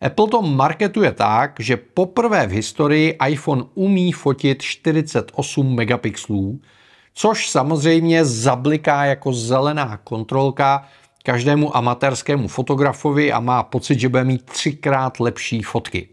Apple 0.00 0.28
to 0.28 0.42
marketuje 0.42 1.12
tak, 1.12 1.56
že 1.58 1.76
poprvé 1.76 2.46
v 2.46 2.50
historii 2.50 3.18
iPhone 3.28 3.64
umí 3.74 4.12
fotit 4.12 4.62
48 4.62 5.74
megapixelů, 5.74 6.60
což 7.14 7.50
samozřejmě 7.50 8.24
zabliká 8.24 9.04
jako 9.04 9.32
zelená 9.32 9.96
kontrolka 9.96 10.84
každému 11.24 11.76
amatérskému 11.76 12.48
fotografovi 12.48 13.32
a 13.32 13.40
má 13.40 13.62
pocit, 13.62 14.00
že 14.00 14.08
bude 14.08 14.24
mít 14.24 14.42
třikrát 14.44 15.20
lepší 15.20 15.62
fotky. 15.62 16.08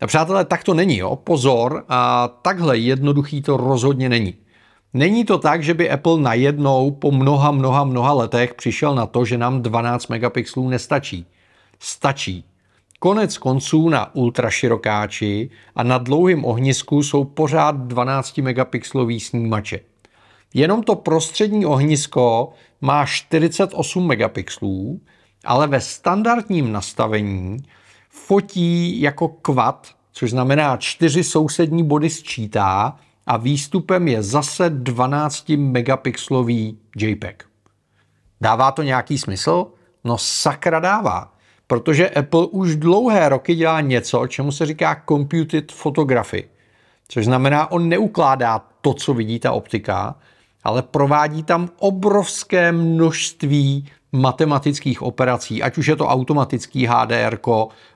A 0.00 0.06
přátelé, 0.06 0.44
tak 0.44 0.64
to 0.64 0.74
není, 0.74 0.96
jo? 0.96 1.16
pozor, 1.16 1.84
a 1.88 2.28
takhle 2.28 2.78
jednoduchý 2.78 3.42
to 3.42 3.56
rozhodně 3.56 4.08
není. 4.08 4.34
Není 4.94 5.24
to 5.24 5.38
tak, 5.38 5.62
že 5.62 5.74
by 5.74 5.90
Apple 5.90 6.20
najednou 6.20 6.90
po 6.90 7.10
mnoha, 7.10 7.50
mnoha, 7.50 7.84
mnoha 7.84 8.12
letech 8.12 8.54
přišel 8.54 8.94
na 8.94 9.06
to, 9.06 9.24
že 9.24 9.38
nám 9.38 9.62
12 9.62 10.08
megapixelů 10.08 10.68
nestačí. 10.68 11.26
Stačí. 11.78 12.44
Konec 12.98 13.38
konců 13.38 13.88
na 13.88 14.14
ultraširokáči 14.14 15.50
a 15.76 15.82
na 15.82 15.98
dlouhém 15.98 16.44
ohnisku 16.44 17.02
jsou 17.02 17.24
pořád 17.24 17.76
12 17.76 18.38
megapixelový 18.38 19.20
snímače. 19.20 19.91
Jenom 20.54 20.82
to 20.82 20.94
prostřední 20.94 21.66
ohnisko 21.66 22.52
má 22.80 23.06
48 23.06 24.06
megapixelů, 24.06 25.00
ale 25.44 25.66
ve 25.66 25.80
standardním 25.80 26.72
nastavení 26.72 27.56
fotí 28.08 29.00
jako 29.00 29.28
quad, 29.28 29.88
což 30.12 30.30
znamená 30.30 30.76
čtyři 30.76 31.24
sousední 31.24 31.84
body 31.84 32.10
sčítá 32.10 32.96
a 33.26 33.36
výstupem 33.36 34.08
je 34.08 34.22
zase 34.22 34.70
12 34.70 35.48
megapixelový 35.48 36.78
JPEG. 36.96 37.44
Dává 38.40 38.72
to 38.72 38.82
nějaký 38.82 39.18
smysl? 39.18 39.66
No 40.04 40.18
sakra 40.18 40.80
dává, 40.80 41.32
protože 41.66 42.10
Apple 42.10 42.46
už 42.46 42.76
dlouhé 42.76 43.28
roky 43.28 43.54
dělá 43.54 43.80
něco, 43.80 44.26
čemu 44.26 44.52
se 44.52 44.66
říká 44.66 45.02
computed 45.08 45.72
photography, 45.72 46.48
což 47.08 47.24
znamená, 47.24 47.70
on 47.70 47.88
neukládá 47.88 48.58
to, 48.80 48.94
co 48.94 49.14
vidí 49.14 49.38
ta 49.38 49.52
optika, 49.52 50.14
ale 50.64 50.82
provádí 50.82 51.42
tam 51.42 51.68
obrovské 51.78 52.72
množství 52.72 53.86
matematických 54.12 55.02
operací, 55.02 55.62
ať 55.62 55.78
už 55.78 55.86
je 55.86 55.96
to 55.96 56.06
automatický 56.06 56.86
HDR, 56.86 57.38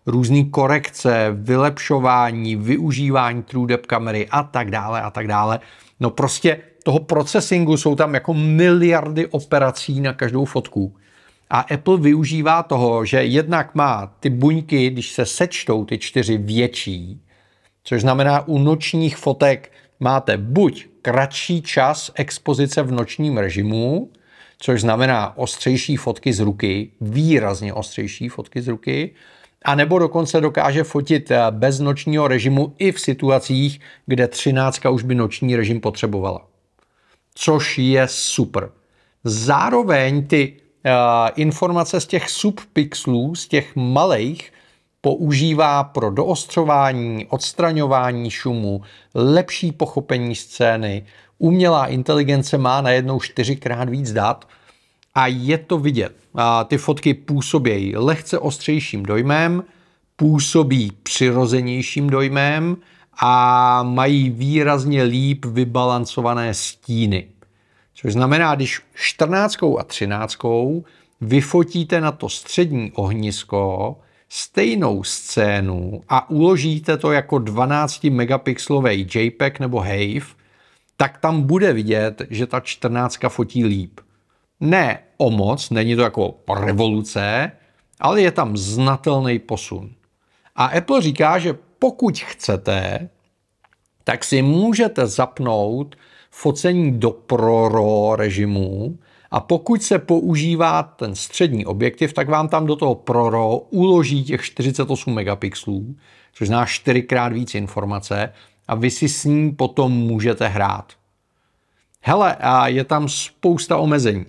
různé 0.06 0.44
korekce, 0.44 1.28
vylepšování, 1.32 2.56
využívání 2.56 3.42
TrueDepth 3.42 3.86
kamery 3.86 4.28
a 4.30 4.42
tak 4.42 4.70
dále 4.70 5.02
a 5.02 5.10
tak 5.10 5.28
dále. 5.28 5.60
No 6.00 6.10
prostě 6.10 6.60
toho 6.84 6.98
procesingu 6.98 7.76
jsou 7.76 7.94
tam 7.94 8.14
jako 8.14 8.34
miliardy 8.34 9.26
operací 9.26 10.00
na 10.00 10.12
každou 10.12 10.44
fotku. 10.44 10.94
A 11.50 11.60
Apple 11.60 11.98
využívá 11.98 12.62
toho, 12.62 13.04
že 13.04 13.24
jednak 13.24 13.74
má 13.74 14.12
ty 14.20 14.30
buňky, 14.30 14.90
když 14.90 15.12
se 15.12 15.26
sečtou 15.26 15.84
ty 15.84 15.98
čtyři 15.98 16.38
větší, 16.38 17.20
což 17.84 18.00
znamená 18.00 18.48
u 18.48 18.58
nočních 18.58 19.16
fotek 19.16 19.72
máte 20.00 20.36
buď 20.36 20.86
kratší 21.06 21.62
čas 21.62 22.10
expozice 22.14 22.82
v 22.82 22.92
nočním 22.92 23.38
režimu, 23.38 24.10
což 24.58 24.80
znamená 24.80 25.38
ostřejší 25.38 25.96
fotky 25.96 26.32
z 26.32 26.40
ruky, 26.40 26.90
výrazně 27.00 27.72
ostřejší 27.74 28.28
fotky 28.28 28.62
z 28.62 28.68
ruky, 28.68 29.14
a 29.64 29.74
nebo 29.74 29.98
dokonce 29.98 30.40
dokáže 30.40 30.84
fotit 30.84 31.30
eh, 31.30 31.40
bez 31.50 31.80
nočního 31.80 32.28
režimu 32.28 32.74
i 32.78 32.92
v 32.92 33.00
situacích, 33.00 33.80
kde 34.06 34.28
13 34.28 34.86
už 34.86 35.02
by 35.02 35.14
noční 35.14 35.56
režim 35.56 35.80
potřebovala. 35.80 36.46
Což 37.34 37.78
je 37.78 38.08
super. 38.08 38.70
Zároveň 39.24 40.26
ty 40.26 40.52
uh, 40.52 40.92
informace 41.36 42.00
z 42.00 42.06
těch 42.06 42.30
subpixelů, 42.30 43.34
z 43.34 43.48
těch 43.48 43.76
malých, 43.76 44.52
používá 45.00 45.84
pro 45.84 46.10
doostřování, 46.10 47.26
odstraňování 47.26 48.30
šumu, 48.30 48.82
lepší 49.14 49.72
pochopení 49.72 50.34
scény. 50.34 51.06
Umělá 51.38 51.86
inteligence 51.86 52.58
má 52.58 52.80
najednou 52.80 53.20
čtyřikrát 53.20 53.88
víc 53.88 54.12
dat 54.12 54.48
a 55.14 55.26
je 55.26 55.58
to 55.58 55.78
vidět. 55.78 56.16
A 56.34 56.64
ty 56.64 56.78
fotky 56.78 57.14
působí 57.14 57.96
lehce 57.96 58.38
ostřejším 58.38 59.02
dojmem, 59.02 59.64
působí 60.16 60.92
přirozenějším 61.02 62.10
dojmem 62.10 62.76
a 63.20 63.82
mají 63.82 64.30
výrazně 64.30 65.02
líp 65.02 65.44
vybalancované 65.44 66.54
stíny. 66.54 67.26
Což 67.94 68.12
znamená, 68.12 68.54
když 68.54 68.80
14 68.94 69.62
a 69.78 69.84
13 69.84 70.36
vyfotíte 71.20 72.00
na 72.00 72.12
to 72.12 72.28
střední 72.28 72.92
ohnisko, 72.92 73.96
stejnou 74.28 75.04
scénu 75.04 76.02
a 76.08 76.30
uložíte 76.30 76.96
to 76.96 77.12
jako 77.12 77.38
12 77.38 78.04
megapixelový 78.04 79.08
JPEG 79.14 79.60
nebo 79.60 79.80
HAVE, 79.80 80.26
tak 80.96 81.18
tam 81.18 81.42
bude 81.42 81.72
vidět, 81.72 82.22
že 82.30 82.46
ta 82.46 82.60
14 82.60 83.18
fotí 83.28 83.64
líp. 83.64 84.00
Ne 84.60 84.98
o 85.16 85.30
moc, 85.30 85.70
není 85.70 85.96
to 85.96 86.02
jako 86.02 86.34
revoluce, 86.60 87.52
ale 88.00 88.22
je 88.22 88.30
tam 88.30 88.56
znatelný 88.56 89.38
posun. 89.38 89.90
A 90.56 90.64
Apple 90.64 91.02
říká, 91.02 91.38
že 91.38 91.58
pokud 91.78 92.18
chcete, 92.18 93.08
tak 94.04 94.24
si 94.24 94.42
můžete 94.42 95.06
zapnout 95.06 95.96
focení 96.30 96.98
do 96.98 97.10
ProRAW 97.10 98.14
režimu 98.16 98.98
a 99.36 99.40
pokud 99.40 99.82
se 99.82 99.98
používá 99.98 100.82
ten 100.82 101.14
střední 101.14 101.66
objektiv, 101.66 102.12
tak 102.12 102.28
vám 102.28 102.48
tam 102.48 102.66
do 102.66 102.76
toho 102.76 102.94
ProRAW 102.94 103.60
uloží 103.70 104.24
těch 104.24 104.42
48 104.42 105.14
megapixelů, 105.14 105.96
což 106.32 106.48
zná 106.48 106.66
čtyřikrát 106.66 107.32
víc 107.32 107.54
informace 107.54 108.32
a 108.68 108.74
vy 108.74 108.90
si 108.90 109.08
s 109.08 109.24
ním 109.24 109.56
potom 109.56 109.92
můžete 109.92 110.48
hrát. 110.48 110.92
Hele, 112.00 112.36
a 112.40 112.68
je 112.68 112.84
tam 112.84 113.08
spousta 113.08 113.76
omezení. 113.76 114.26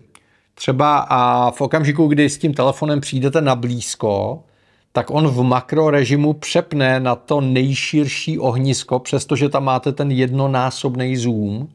Třeba 0.54 0.98
a 1.10 1.52
v 1.52 1.62
okamžiku, 1.62 2.08
kdy 2.08 2.30
s 2.30 2.38
tím 2.38 2.54
telefonem 2.54 3.02
přijdete 3.02 3.42
na 3.42 3.56
blízko, 3.56 4.44
tak 4.92 5.12
on 5.12 5.28
v 5.28 5.44
makrorežimu 5.44 6.34
přepne 6.34 7.00
na 7.00 7.16
to 7.16 7.42
nejširší 7.42 8.40
ohnisko, 8.40 9.00
přestože 9.00 9.50
tam 9.50 9.64
máte 9.64 9.92
ten 9.92 10.12
jednonásobný 10.12 11.18
zoom 11.18 11.68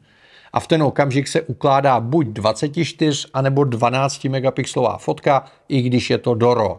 a 0.53 0.59
v 0.59 0.67
ten 0.67 0.83
okamžik 0.83 1.27
se 1.27 1.41
ukládá 1.41 1.99
buď 1.99 2.27
24 2.27 3.27
anebo 3.33 3.63
12 3.63 4.23
megapixelová 4.25 4.97
fotka, 4.97 5.45
i 5.69 5.81
když 5.81 6.09
je 6.09 6.17
to 6.17 6.35
do 6.35 6.53
RAW. 6.53 6.77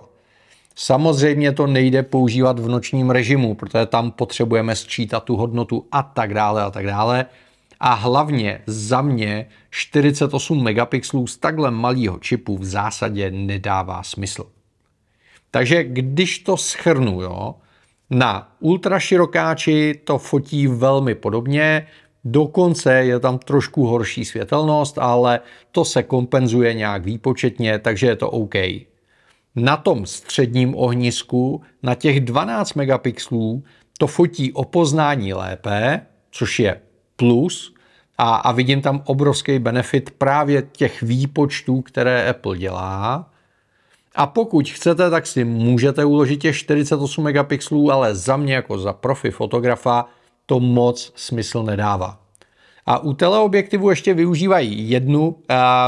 Samozřejmě 0.76 1.52
to 1.52 1.66
nejde 1.66 2.02
používat 2.02 2.58
v 2.58 2.68
nočním 2.68 3.10
režimu, 3.10 3.54
protože 3.54 3.86
tam 3.86 4.10
potřebujeme 4.10 4.76
sčítat 4.76 5.24
tu 5.24 5.36
hodnotu 5.36 5.86
a 5.92 6.02
tak 6.02 6.34
dále 6.34 6.62
a 6.62 6.70
tak 6.70 6.86
dále. 6.86 7.26
A 7.80 7.94
hlavně 7.94 8.62
za 8.66 9.02
mě 9.02 9.46
48 9.70 10.62
megapixelů 10.62 11.26
z 11.26 11.36
takhle 11.36 11.70
malého 11.70 12.18
čipu 12.18 12.58
v 12.58 12.64
zásadě 12.64 13.30
nedává 13.30 14.02
smysl. 14.02 14.46
Takže 15.50 15.84
když 15.84 16.38
to 16.38 16.56
schrnu, 16.56 17.22
jo, 17.22 17.54
na 18.10 18.52
ultraširokáči 18.60 20.00
to 20.04 20.18
fotí 20.18 20.66
velmi 20.66 21.14
podobně, 21.14 21.86
dokonce 22.24 22.94
je 22.94 23.20
tam 23.20 23.38
trošku 23.38 23.86
horší 23.86 24.24
světelnost, 24.24 24.98
ale 24.98 25.40
to 25.72 25.84
se 25.84 26.02
kompenzuje 26.02 26.74
nějak 26.74 27.04
výpočetně, 27.04 27.78
takže 27.78 28.06
je 28.06 28.16
to 28.16 28.30
OK. 28.30 28.54
Na 29.56 29.76
tom 29.76 30.06
středním 30.06 30.74
ohnisku, 30.76 31.62
na 31.82 31.94
těch 31.94 32.20
12 32.20 32.74
megapixelů, 32.74 33.62
to 33.98 34.06
fotí 34.06 34.52
o 34.52 34.64
poznání 34.64 35.34
lépe, 35.34 36.00
což 36.30 36.60
je 36.60 36.80
plus, 37.16 37.74
a, 38.18 38.36
a 38.36 38.52
vidím 38.52 38.82
tam 38.82 39.02
obrovský 39.06 39.58
benefit 39.58 40.10
právě 40.10 40.62
těch 40.72 41.02
výpočtů, 41.02 41.82
které 41.82 42.30
Apple 42.30 42.58
dělá. 42.58 43.30
A 44.14 44.26
pokud 44.26 44.68
chcete, 44.68 45.10
tak 45.10 45.26
si 45.26 45.44
můžete 45.44 46.04
uložit 46.04 46.40
těch 46.40 46.56
48 46.56 47.24
megapixelů, 47.24 47.92
ale 47.92 48.14
za 48.14 48.36
mě 48.36 48.54
jako 48.54 48.78
za 48.78 48.92
profi 48.92 49.30
fotografa 49.30 50.06
to 50.46 50.60
moc 50.60 51.12
smysl 51.16 51.62
nedává. 51.62 52.20
A 52.86 52.98
u 52.98 53.12
teleobjektivu 53.12 53.90
ještě 53.90 54.14
využívají 54.14 54.90
jednu 54.90 55.28
uh, 55.28 55.36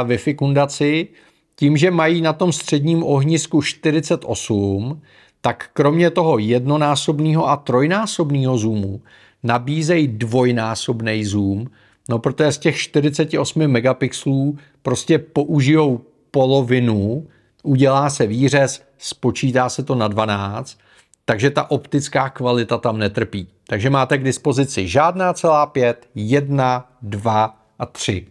Wi-Fi 0.09 0.35
kundaci, 0.35 1.09
tím, 1.57 1.77
že 1.77 1.91
mají 1.91 2.21
na 2.21 2.33
tom 2.33 2.53
středním 2.53 3.05
ohnisku 3.05 3.63
48, 3.63 5.01
tak 5.41 5.71
kromě 5.73 6.11
toho 6.11 6.39
jednonásobného 6.39 7.49
a 7.49 7.57
trojnásobného 7.57 8.59
zoomu 8.59 9.01
nabízejí 9.43 10.09
dvojnásobný 10.09 11.25
zoom, 11.25 11.67
no 12.09 12.19
protože 12.19 12.53
z 12.53 12.59
těch 12.59 12.77
48 12.77 13.67
megapixelů 13.67 14.59
prostě 14.83 15.19
použijou 15.19 16.01
polovinu, 16.31 17.27
udělá 17.63 18.11
se 18.11 18.27
výřez, 18.27 18.83
spočítá 18.99 19.69
se 19.69 19.83
to 19.83 19.95
na 19.95 20.09
12, 20.09 20.79
takže 21.27 21.51
ta 21.51 21.71
optická 21.71 22.31
kvalita 22.31 22.79
tam 22.79 22.99
netrpí. 22.99 23.49
Takže 23.69 23.91
máte 23.91 24.19
k 24.19 24.25
dispozici 24.25 24.89
žádná 24.89 25.33
celá 25.33 25.67
pět, 25.67 26.09
jedna, 26.15 26.93
dva 27.03 27.61
a 27.79 27.87
tři. 27.87 28.27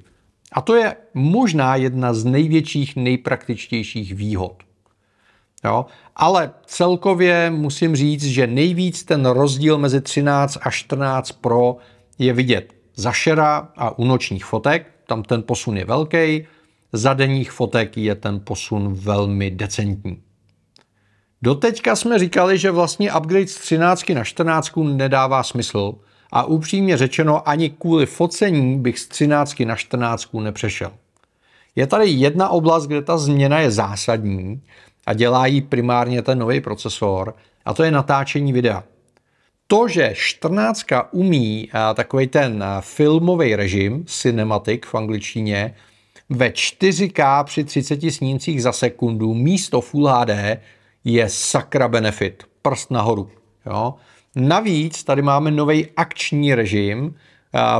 A 0.51 0.61
to 0.61 0.75
je 0.75 0.95
možná 1.13 1.75
jedna 1.75 2.13
z 2.13 2.25
největších, 2.25 2.95
nejpraktičtějších 2.95 4.15
výhod. 4.15 4.63
Jo? 5.65 5.85
Ale 6.15 6.51
celkově 6.65 7.49
musím 7.49 7.95
říct, 7.95 8.23
že 8.23 8.47
nejvíc 8.47 9.03
ten 9.03 9.25
rozdíl 9.25 9.77
mezi 9.77 10.01
13 10.01 10.57
a 10.61 10.71
14 10.71 11.31
Pro 11.31 11.77
je 12.19 12.33
vidět 12.33 12.73
za 12.95 13.11
šera 13.11 13.69
a 13.77 13.97
u 13.99 14.05
nočních 14.05 14.45
fotek. 14.45 14.91
Tam 15.07 15.23
ten 15.23 15.43
posun 15.43 15.77
je 15.77 15.85
velký. 15.85 16.47
Za 16.93 17.13
denních 17.13 17.51
fotek 17.51 17.97
je 17.97 18.15
ten 18.15 18.39
posun 18.39 18.93
velmi 18.93 19.51
decentní. 19.51 20.24
Doteďka 21.45 21.95
jsme 21.95 22.19
říkali, 22.19 22.57
že 22.57 22.71
vlastně 22.71 23.13
upgrade 23.13 23.47
z 23.47 23.55
13 23.55 24.09
na 24.09 24.23
14 24.23 24.71
nedává 24.75 25.43
smysl, 25.43 25.93
a 26.31 26.43
upřímně 26.43 26.97
řečeno, 26.97 27.49
ani 27.49 27.69
kvůli 27.69 28.05
focení 28.05 28.79
bych 28.79 28.99
z 28.99 29.07
13 29.07 29.59
na 29.59 29.75
14 29.75 30.33
nepřešel. 30.33 30.91
Je 31.75 31.87
tady 31.87 32.09
jedna 32.09 32.49
oblast, 32.49 32.87
kde 32.87 33.01
ta 33.01 33.17
změna 33.17 33.59
je 33.59 33.71
zásadní 33.71 34.61
a 35.05 35.13
dělá 35.13 35.45
ji 35.45 35.61
primárně 35.61 36.21
ten 36.21 36.39
nový 36.39 36.61
procesor, 36.61 37.35
a 37.65 37.73
to 37.73 37.83
je 37.83 37.91
natáčení 37.91 38.53
videa. 38.53 38.83
To, 39.67 39.87
že 39.87 40.11
14 40.13 40.85
umí 41.11 41.69
takový 41.93 42.27
ten 42.27 42.63
filmový 42.79 43.55
režim, 43.55 44.05
cinematic 44.07 44.81
v 44.85 44.95
angličtině, 44.95 45.75
ve 46.29 46.49
4K 46.49 47.43
při 47.43 47.63
30 47.63 48.11
snímcích 48.11 48.63
za 48.63 48.71
sekundu 48.71 49.33
místo 49.33 49.81
Full 49.81 50.07
HD 50.07 50.29
je 51.05 51.29
sakra 51.29 51.87
benefit. 51.87 52.43
Prst 52.61 52.91
nahoru. 52.91 53.29
Jo? 53.65 53.93
Navíc 54.35 55.03
tady 55.03 55.21
máme 55.21 55.51
nový 55.51 55.87
akční 55.97 56.55
režim 56.55 57.15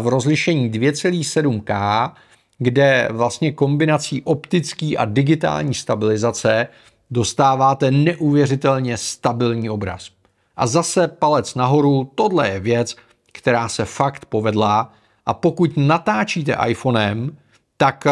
v 0.01 0.07
rozlišení 0.07 0.71
2,7K, 0.71 2.11
kde 2.57 3.09
vlastně 3.11 3.51
kombinací 3.51 4.21
optický 4.21 4.97
a 4.97 5.05
digitální 5.05 5.73
stabilizace 5.73 6.67
dostáváte 7.11 7.91
neuvěřitelně 7.91 8.97
stabilní 8.97 9.69
obraz. 9.69 10.09
A 10.57 10.67
zase 10.67 11.07
palec 11.07 11.55
nahoru, 11.55 12.11
tohle 12.15 12.49
je 12.49 12.59
věc, 12.59 12.95
která 13.31 13.69
se 13.69 13.85
fakt 13.85 14.25
povedla 14.25 14.91
a 15.25 15.33
pokud 15.33 15.71
natáčíte 15.77 16.57
iPhonem, 16.67 17.37
tak 17.77 18.07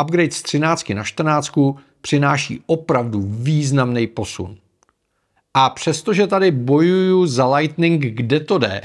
upgrade 0.00 0.30
z 0.30 0.42
13 0.42 0.88
na 0.88 1.04
14 1.04 1.50
přináší 2.06 2.62
opravdu 2.66 3.20
významný 3.26 4.06
posun. 4.06 4.56
A 5.54 5.70
přestože 5.70 6.26
tady 6.26 6.50
bojuju 6.50 7.26
za 7.26 7.56
Lightning, 7.56 8.02
kde 8.02 8.40
to 8.40 8.58
jde, 8.58 8.80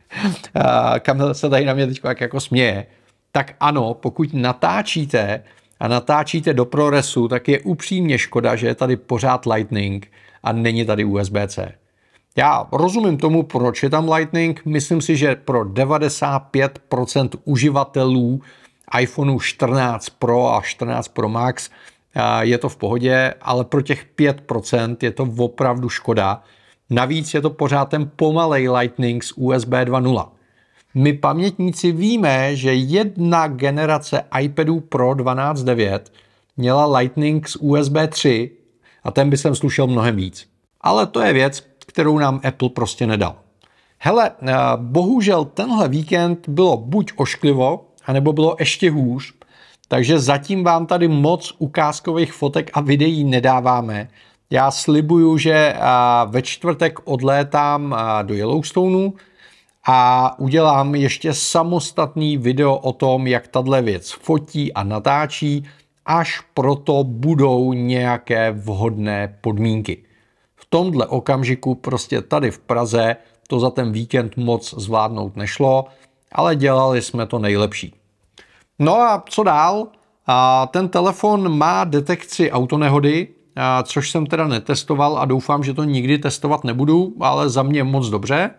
Kamil 1.00 1.34
se 1.34 1.50
tady 1.50 1.64
na 1.64 1.74
mě 1.74 1.86
teď 1.86 2.00
jako 2.20 2.40
směje, 2.40 2.86
tak 3.32 3.54
ano, 3.60 3.94
pokud 3.94 4.34
natáčíte 4.34 5.44
a 5.80 5.88
natáčíte 5.88 6.54
do 6.54 6.64
ProResu, 6.64 7.28
tak 7.28 7.48
je 7.48 7.60
upřímně 7.60 8.18
škoda, 8.18 8.56
že 8.56 8.66
je 8.66 8.74
tady 8.74 8.96
pořád 8.96 9.46
Lightning 9.46 10.12
a 10.42 10.52
není 10.52 10.84
tady 10.84 11.04
USB-C. 11.04 11.72
Já 12.36 12.68
rozumím 12.72 13.16
tomu, 13.16 13.42
proč 13.42 13.82
je 13.82 13.90
tam 13.90 14.12
Lightning. 14.12 14.62
Myslím 14.64 15.00
si, 15.00 15.16
že 15.16 15.34
pro 15.34 15.64
95% 15.64 17.28
uživatelů 17.44 18.40
iPhoneu 19.00 19.40
14 19.40 20.10
Pro 20.10 20.54
a 20.54 20.60
14 20.60 21.08
Pro 21.08 21.28
Max 21.28 21.70
je 22.40 22.58
to 22.58 22.68
v 22.68 22.76
pohodě, 22.76 23.34
ale 23.40 23.64
pro 23.64 23.82
těch 23.82 24.06
5% 24.18 24.96
je 25.02 25.12
to 25.12 25.28
opravdu 25.38 25.88
škoda. 25.88 26.42
Navíc 26.90 27.34
je 27.34 27.40
to 27.40 27.50
pořád 27.50 27.84
ten 27.84 28.10
pomalej 28.16 28.68
Lightning 28.68 29.24
z 29.24 29.32
USB 29.36 29.68
2.0. 29.68 30.28
My 30.94 31.12
pamětníci 31.12 31.92
víme, 31.92 32.56
že 32.56 32.74
jedna 32.74 33.48
generace 33.48 34.22
iPadů 34.40 34.80
Pro 34.80 35.10
12.9 35.10 36.00
měla 36.56 36.98
Lightning 36.98 37.48
z 37.48 37.56
USB 37.56 37.96
3 38.08 38.50
a 39.04 39.10
ten 39.10 39.30
by 39.30 39.36
sem 39.36 39.54
slušel 39.54 39.86
mnohem 39.86 40.16
víc. 40.16 40.48
Ale 40.80 41.06
to 41.06 41.20
je 41.20 41.32
věc, 41.32 41.66
kterou 41.86 42.18
nám 42.18 42.40
Apple 42.44 42.68
prostě 42.68 43.06
nedal. 43.06 43.36
Hele, 43.98 44.30
eh, 44.42 44.54
bohužel 44.76 45.44
tenhle 45.44 45.88
víkend 45.88 46.48
bylo 46.48 46.76
buď 46.76 47.12
ošklivo, 47.16 47.84
anebo 48.06 48.32
bylo 48.32 48.56
ještě 48.58 48.90
hůř, 48.90 49.34
takže 49.88 50.18
zatím 50.18 50.64
vám 50.64 50.86
tady 50.86 51.08
moc 51.08 51.54
ukázkových 51.58 52.32
fotek 52.32 52.70
a 52.74 52.80
videí 52.80 53.24
nedáváme. 53.24 54.08
Já 54.50 54.70
slibuju, 54.70 55.38
že 55.38 55.74
ve 56.26 56.42
čtvrtek 56.42 56.98
odlétám 57.04 57.96
do 58.22 58.34
Yellowstoneu 58.34 59.12
a 59.86 60.38
udělám 60.38 60.94
ještě 60.94 61.34
samostatný 61.34 62.36
video 62.36 62.76
o 62.76 62.92
tom, 62.92 63.26
jak 63.26 63.48
tahle 63.48 63.82
věc 63.82 64.10
fotí 64.10 64.72
a 64.72 64.82
natáčí, 64.82 65.64
až 66.06 66.40
proto 66.54 67.04
budou 67.04 67.72
nějaké 67.72 68.52
vhodné 68.52 69.38
podmínky. 69.40 70.02
V 70.56 70.66
tomhle 70.68 71.06
okamžiku 71.06 71.74
prostě 71.74 72.22
tady 72.22 72.50
v 72.50 72.58
Praze 72.58 73.16
to 73.48 73.60
za 73.60 73.70
ten 73.70 73.92
víkend 73.92 74.36
moc 74.36 74.74
zvládnout 74.78 75.36
nešlo, 75.36 75.84
ale 76.32 76.56
dělali 76.56 77.02
jsme 77.02 77.26
to 77.26 77.38
nejlepší. 77.38 77.94
No 78.78 79.00
a 79.00 79.24
co 79.28 79.42
dál? 79.42 79.88
A 80.26 80.66
ten 80.66 80.88
telefon 80.88 81.58
má 81.58 81.84
detekci 81.84 82.50
autonehody, 82.50 83.28
a 83.56 83.82
což 83.82 84.10
jsem 84.10 84.26
teda 84.26 84.46
netestoval 84.46 85.18
a 85.18 85.24
doufám, 85.24 85.64
že 85.64 85.74
to 85.74 85.84
nikdy 85.84 86.18
testovat 86.18 86.64
nebudu, 86.64 87.14
ale 87.20 87.50
za 87.50 87.62
mě 87.62 87.84
moc 87.84 88.08
dobře. 88.08 88.50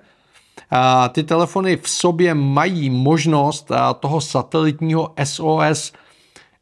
A 0.71 1.09
ty 1.09 1.23
telefony 1.23 1.77
v 1.77 1.89
sobě 1.89 2.33
mají 2.33 2.89
možnost 2.89 3.71
toho 3.99 4.21
satelitního 4.21 5.13
SOS 5.23 5.93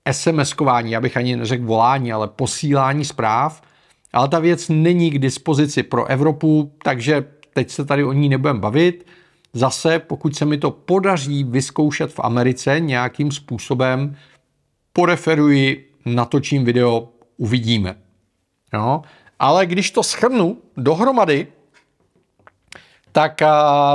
SMS-kování, 0.09 0.89
já 0.89 1.01
bych 1.01 1.17
ani 1.17 1.35
neřekl 1.35 1.65
volání, 1.65 2.13
ale 2.13 2.27
posílání 2.27 3.05
zpráv, 3.05 3.61
ale 4.13 4.27
ta 4.27 4.39
věc 4.39 4.69
není 4.69 5.11
k 5.11 5.19
dispozici 5.19 5.83
pro 5.83 6.05
Evropu, 6.05 6.71
takže 6.83 7.25
teď 7.53 7.69
se 7.69 7.85
tady 7.85 8.03
o 8.03 8.13
ní 8.13 8.29
nebudeme 8.29 8.59
bavit. 8.59 9.05
Zase, 9.57 9.99
pokud 9.99 10.35
se 10.35 10.45
mi 10.45 10.57
to 10.57 10.71
podaří 10.71 11.43
vyzkoušet 11.43 12.13
v 12.13 12.19
Americe 12.19 12.79
nějakým 12.79 13.31
způsobem, 13.31 14.15
poreferuji, 14.93 15.91
natočím 16.05 16.65
video, 16.65 17.07
uvidíme. 17.37 17.95
No, 18.73 19.01
ale 19.39 19.65
když 19.65 19.91
to 19.91 20.03
schrnu 20.03 20.57
dohromady, 20.77 21.47
tak 23.11 23.41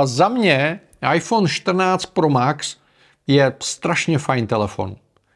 za 0.03 0.27
mě 0.27 0.79
iPhone 1.13 1.47
14 1.47 2.05
Pro 2.05 2.29
Max 2.29 2.77
je 3.27 3.55
strašně 3.59 4.17
fajn 4.17 4.47
telefon. 4.47 4.95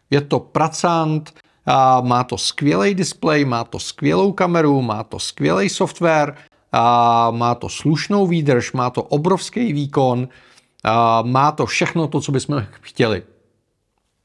Je 0.09 0.21
to 0.21 0.39
pracant, 0.39 1.33
má 2.01 2.23
to 2.23 2.37
skvělý 2.37 2.95
displej, 2.95 3.45
má 3.45 3.63
to 3.63 3.79
skvělou 3.79 4.31
kameru, 4.31 4.81
má 4.81 5.03
to 5.03 5.19
skvělý 5.19 5.69
software, 5.69 6.35
má 7.31 7.55
to 7.55 7.69
slušnou 7.69 8.27
výdrž, 8.27 8.71
má 8.71 8.89
to 8.89 9.03
obrovský 9.03 9.73
výkon, 9.73 10.27
má 11.23 11.51
to 11.51 11.65
všechno 11.65 12.07
to, 12.07 12.21
co 12.21 12.31
bychom 12.31 12.65
chtěli. 12.81 13.23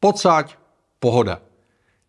Pocať, 0.00 0.56
pohoda. 1.00 1.38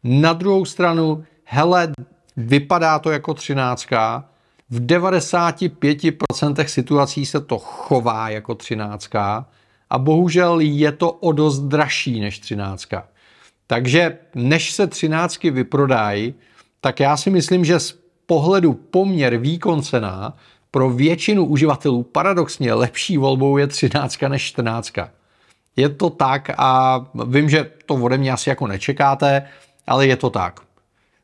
Na 0.04 0.34
druhou 0.34 0.66
stranu, 0.66 1.24
hele, 1.44 1.92
vypadá 2.38 3.00
to 3.00 3.12
jako 3.12 3.34
třináctka, 3.34 4.26
v 4.70 4.80
95% 4.86 6.66
situací 6.66 7.26
se 7.26 7.42
to 7.42 7.58
chová 7.58 8.30
jako 8.30 8.56
třináctka 8.56 9.46
a 9.90 9.98
bohužel 9.98 10.60
je 10.60 10.92
to 10.92 11.12
o 11.12 11.32
dost 11.32 11.60
dražší 11.60 12.20
než 12.20 12.40
třináctka. 12.40 13.08
Takže 13.68 14.18
než 14.36 14.72
se 14.72 14.88
třináctky 14.88 15.52
vyprodají, 15.52 16.34
tak 16.82 17.00
já 17.00 17.18
si 17.18 17.30
myslím, 17.30 17.66
že 17.66 17.80
z 17.80 18.01
pohledu 18.32 18.74
poměr 18.74 19.38
výkon 19.38 19.82
cena 19.82 20.34
pro 20.72 20.90
většinu 20.90 21.46
uživatelů 21.46 22.04
paradoxně 22.04 22.74
lepší 22.74 23.18
volbou 23.18 23.58
je 23.58 23.68
třináctka 23.68 24.28
než 24.28 24.44
čtrnáctka. 24.44 25.12
Je 25.76 25.90
to 25.90 26.10
tak 26.10 26.50
a 26.58 27.00
vím, 27.28 27.50
že 27.50 27.72
to 27.86 27.94
ode 27.94 28.18
mě 28.18 28.32
asi 28.32 28.50
jako 28.50 28.68
nečekáte, 28.68 29.48
ale 29.88 30.08
je 30.08 30.16
to 30.16 30.30
tak. 30.30 30.60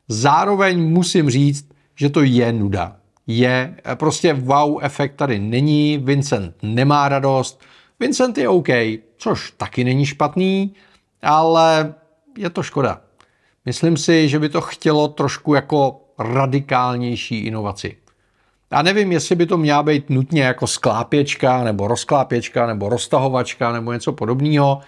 Zároveň 0.08 0.80
musím 0.80 1.30
říct, 1.30 1.68
že 1.96 2.10
to 2.10 2.22
je 2.22 2.52
nuda. 2.52 2.96
Je 3.26 3.76
prostě 3.94 4.34
wow 4.34 4.78
efekt 4.82 5.16
tady 5.16 5.38
není, 5.38 5.98
Vincent 5.98 6.54
nemá 6.62 7.08
radost, 7.08 7.60
Vincent 8.00 8.38
je 8.38 8.48
OK, 8.48 8.68
což 9.16 9.50
taky 9.56 9.84
není 9.84 10.06
špatný, 10.06 10.74
ale 11.22 11.94
je 12.38 12.50
to 12.50 12.62
škoda. 12.62 13.00
Myslím 13.64 13.96
si, 13.96 14.28
že 14.28 14.38
by 14.38 14.48
to 14.48 14.60
chtělo 14.60 15.08
trošku 15.08 15.54
jako 15.54 16.04
radikálnější 16.18 17.38
inovaci. 17.38 17.96
A 18.70 18.82
nevím, 18.82 19.12
jestli 19.12 19.36
by 19.36 19.46
to 19.46 19.56
měla 19.56 19.82
být 19.82 20.10
nutně 20.10 20.42
jako 20.42 20.66
sklápěčka, 20.66 21.64
nebo 21.64 21.88
rozklápěčka, 21.88 22.66
nebo 22.66 22.88
roztahovačka, 22.88 23.72
nebo 23.72 23.92
něco 23.92 24.12
podobného. 24.12 24.80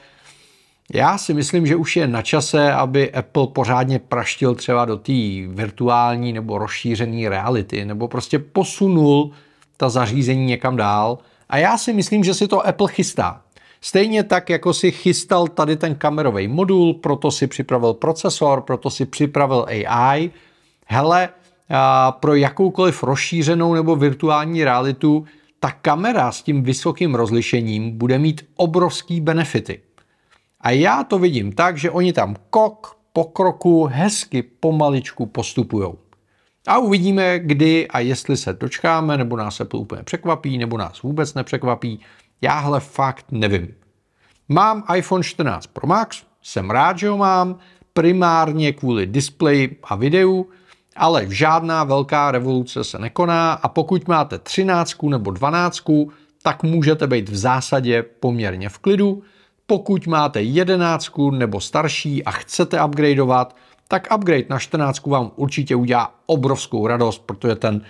Já 0.95 1.19
si 1.19 1.35
myslím, 1.35 1.66
že 1.66 1.77
už 1.77 1.97
je 1.97 2.07
na 2.07 2.23
čase, 2.23 2.73
aby 2.73 3.12
Apple 3.12 3.47
pořádně 3.47 3.99
praštil 3.99 4.55
třeba 4.55 4.85
do 4.85 4.97
té 4.97 5.12
virtuální 5.49 6.33
nebo 6.33 6.59
rozšířené 6.59 7.29
reality, 7.29 7.85
nebo 7.85 8.09
prostě 8.09 8.38
posunul 8.38 9.31
ta 9.77 9.88
zařízení 9.88 10.47
někam 10.47 10.77
dál. 10.77 11.19
A 11.49 11.57
já 11.57 11.79
si 11.79 11.93
myslím, 11.93 12.25
že 12.25 12.35
si 12.35 12.49
to 12.49 12.66
Apple 12.66 12.88
chystá. 12.88 13.40
Stejně 13.81 14.23
tak, 14.23 14.51
jako 14.51 14.75
si 14.75 14.90
chystal 14.90 15.49
tady 15.49 15.77
ten 15.77 15.95
kamerový 15.95 16.49
modul, 16.49 16.95
proto 16.95 17.31
si 17.31 17.47
připravil 17.47 17.95
procesor, 17.95 18.61
proto 18.61 18.90
si 18.90 19.07
připravil 19.07 19.66
AI. 19.69 20.31
Hele, 20.92 21.29
pro 22.20 22.35
jakoukoliv 22.35 23.03
rozšířenou 23.03 23.74
nebo 23.74 23.96
virtuální 23.96 24.64
realitu 24.64 25.24
ta 25.61 25.70
kamera 25.70 26.33
s 26.33 26.42
tím 26.42 26.62
vysokým 26.62 27.14
rozlišením 27.14 27.98
bude 27.98 28.18
mít 28.18 28.46
obrovský 28.57 29.20
benefity. 29.20 29.83
A 30.61 30.70
já 30.70 31.05
to 31.05 31.18
vidím 31.18 31.53
tak, 31.53 31.79
že 31.79 31.90
oni 31.90 32.12
tam 32.12 32.37
kok 32.50 32.96
po 33.12 33.24
kroku 33.24 33.85
hezky 33.92 34.42
pomaličku 34.42 35.26
postupují. 35.26 35.92
A 36.66 36.79
uvidíme, 36.79 37.38
kdy 37.38 37.88
a 37.88 37.98
jestli 37.98 38.37
se 38.37 38.53
dočkáme, 38.53 39.16
nebo 39.16 39.37
nás 39.37 39.61
Apple 39.61 39.81
úplně 39.81 40.03
překvapí, 40.03 40.59
nebo 40.59 40.79
nás 40.79 41.03
vůbec 41.03 41.35
nepřekvapí. 41.35 42.00
Jáhle 42.42 42.81
fakt 42.81 43.26
nevím. 43.31 43.74
Mám 44.48 44.85
iPhone 44.96 45.24
14 45.24 45.66
Pro 45.66 45.87
Max, 45.87 46.22
jsem 46.42 46.70
rád, 46.70 46.98
že 46.98 47.09
ho 47.09 47.16
mám, 47.16 47.59
primárně 47.92 48.72
kvůli 48.72 49.07
displeji 49.07 49.81
a 49.83 49.94
videu, 49.94 50.46
ale 51.01 51.27
žádná 51.29 51.85
velká 51.85 52.31
revoluce 52.31 52.85
se 52.85 52.99
nekoná 52.99 53.53
a 53.53 53.69
pokud 53.69 54.09
máte 54.09 54.39
13 54.39 55.03
nebo 55.03 55.31
12, 55.31 55.81
tak 56.43 56.63
můžete 56.63 57.07
být 57.07 57.29
v 57.29 57.37
zásadě 57.37 58.03
poměrně 58.03 58.69
v 58.69 58.79
klidu. 58.79 59.23
Pokud 59.67 60.07
máte 60.07 60.43
11 60.43 61.11
nebo 61.31 61.61
starší 61.61 62.25
a 62.25 62.31
chcete 62.31 62.85
upgradeovat, 62.85 63.57
tak 63.89 64.09
upgrade 64.17 64.45
na 64.51 64.59
14 64.59 65.07
vám 65.07 65.31
určitě 65.37 65.77
udělá 65.77 66.15
obrovskou 66.27 66.87
radost, 66.87 67.23
protože 67.27 67.55
ten 67.55 67.81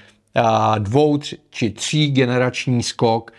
dvou 0.79 1.19
či 1.51 1.71
tří 1.71 2.11
generační 2.11 2.83
skok 2.83 3.33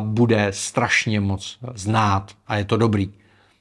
bude 0.00 0.48
strašně 0.50 1.20
moc 1.20 1.58
znát 1.74 2.32
a 2.46 2.56
je 2.56 2.64
to 2.64 2.76
dobrý. 2.76 3.12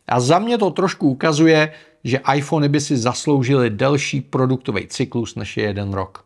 A 0.08 0.20
za 0.20 0.40
mě 0.40 0.58
to 0.58 0.70
trošku 0.72 1.10
ukazuje, 1.10 1.72
že 2.06 2.20
iPhony 2.36 2.70
by 2.70 2.82
si 2.82 2.98
zasloužily 2.98 3.70
delší 3.70 4.22
produktový 4.22 4.88
cyklus 4.88 5.36
než 5.36 5.58
je 5.58 5.64
jeden 5.64 5.94
rok. 5.94 6.26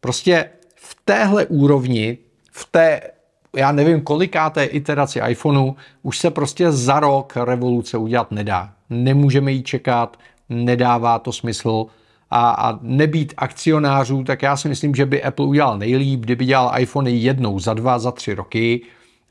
Prostě 0.00 0.50
v 0.74 0.96
téhle 1.04 1.46
úrovni, 1.46 2.18
v 2.52 2.68
té, 2.70 3.00
já 3.56 3.72
nevím 3.72 4.00
kolikáté 4.00 4.64
iteraci 4.64 5.20
iPhoneu, 5.28 5.72
už 6.02 6.18
se 6.18 6.30
prostě 6.30 6.72
za 6.72 7.00
rok 7.00 7.36
revoluce 7.36 7.98
udělat 7.98 8.30
nedá. 8.30 8.72
Nemůžeme 8.90 9.52
ji 9.52 9.62
čekat, 9.62 10.16
nedává 10.48 11.18
to 11.18 11.32
smysl 11.32 11.86
a, 12.30 12.50
a 12.50 12.78
nebýt 12.82 13.34
akcionářů, 13.36 14.24
tak 14.24 14.42
já 14.42 14.56
si 14.56 14.68
myslím, 14.68 14.94
že 14.94 15.06
by 15.06 15.22
Apple 15.22 15.46
udělal 15.46 15.78
nejlíp, 15.78 16.20
kdyby 16.20 16.44
dělal 16.44 16.80
iPhony 16.80 17.10
jednou 17.10 17.58
za 17.58 17.74
dva, 17.74 17.98
za 17.98 18.12
tři 18.12 18.34
roky 18.34 18.80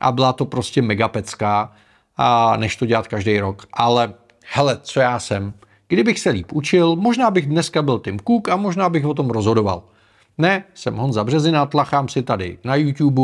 a 0.00 0.12
byla 0.12 0.32
to 0.32 0.44
prostě 0.44 0.82
megapecká, 0.82 1.72
a 2.16 2.56
než 2.56 2.76
to 2.76 2.86
dělat 2.86 3.08
každý 3.08 3.40
rok. 3.40 3.66
Ale 3.72 4.14
hele, 4.52 4.78
co 4.82 5.00
já 5.00 5.18
jsem? 5.18 5.52
Kdybych 5.90 6.18
se 6.18 6.30
líp 6.30 6.52
učil, 6.52 6.96
možná 6.96 7.30
bych 7.30 7.46
dneska 7.46 7.82
byl 7.82 7.98
Tim 7.98 8.18
Cook 8.18 8.48
a 8.48 8.56
možná 8.56 8.88
bych 8.88 9.04
o 9.04 9.14
tom 9.14 9.30
rozhodoval. 9.30 9.82
Ne, 10.38 10.64
jsem 10.74 10.96
Honza 10.96 11.24
Březina, 11.24 11.66
tlachám 11.66 12.08
si 12.08 12.22
tady 12.22 12.58
na 12.64 12.74
YouTube 12.74 13.22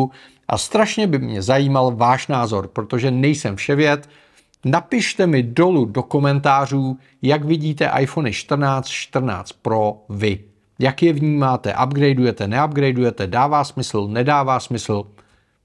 a 0.49 0.59
strašně 0.59 1.07
by 1.07 1.19
mě 1.19 1.43
zajímal 1.43 1.97
váš 1.97 2.29
názor, 2.29 2.69
protože 2.69 3.11
nejsem 3.11 3.57
vševěd, 3.57 4.09
Napište 4.65 5.27
mi 5.27 5.43
dolů 5.43 5.85
do 5.85 6.03
komentářů, 6.03 6.99
jak 7.23 7.45
vidíte 7.45 7.91
iPhone 8.01 8.33
14, 8.33 8.89
14 8.89 9.53
Pro 9.53 9.97
vy. 10.09 10.45
Jak 10.79 11.03
je 11.03 11.13
vnímáte, 11.13 11.75
upgradeujete, 11.85 12.49
neupgradeujete, 12.49 13.27
dává 13.27 13.65
smysl, 13.65 14.09
nedává 14.09 14.61
smysl. 14.61 15.05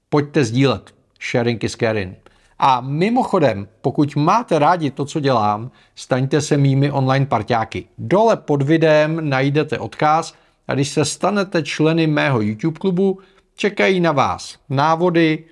Pojďte 0.08 0.44
sdílet. 0.44 0.94
Sharing 1.30 1.64
is 1.64 1.76
caring. 1.76 2.21
A 2.64 2.80
mimochodem, 2.80 3.68
pokud 3.80 4.16
máte 4.16 4.58
rádi 4.58 4.90
to, 4.90 5.04
co 5.04 5.20
dělám, 5.20 5.70
staňte 5.94 6.40
se 6.40 6.56
mými 6.56 6.90
online 6.90 7.26
parťáky. 7.26 7.84
Dole 7.98 8.36
pod 8.36 8.62
videem 8.62 9.30
najdete 9.30 9.78
odkaz 9.78 10.34
a 10.68 10.74
když 10.74 10.88
se 10.88 11.04
stanete 11.04 11.62
členy 11.62 12.06
mého 12.06 12.40
YouTube 12.40 12.78
klubu, 12.78 13.18
čekají 13.56 14.00
na 14.00 14.12
vás 14.12 14.58
návody, 14.68 15.44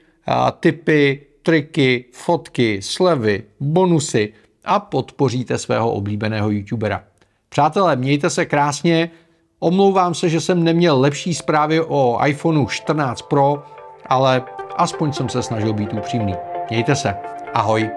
tipy, 0.61 1.27
triky, 1.43 2.05
fotky, 2.13 2.83
slevy, 2.83 3.43
bonusy 3.61 4.33
a 4.65 4.81
podpoříte 4.81 5.59
svého 5.59 5.93
oblíbeného 5.93 6.51
youtubera. 6.51 7.05
Přátelé, 7.49 7.97
mějte 7.97 8.31
se 8.31 8.47
krásně. 8.47 9.11
Omlouvám 9.59 10.15
se, 10.15 10.29
že 10.29 10.41
jsem 10.41 10.65
neměl 10.65 11.01
lepší 11.01 11.35
zprávy 11.35 11.81
o 11.81 12.19
iPhoneu 12.27 12.67
14 12.67 13.23
Pro, 13.23 13.63
ale 14.07 14.43
aspoň 14.77 15.13
jsem 15.13 15.29
se 15.29 15.43
snažil 15.43 15.73
být 15.73 15.93
upřímný. 15.93 16.50
Mějte 16.71 16.97
se. 16.97 17.17
Ahoj. 17.55 17.91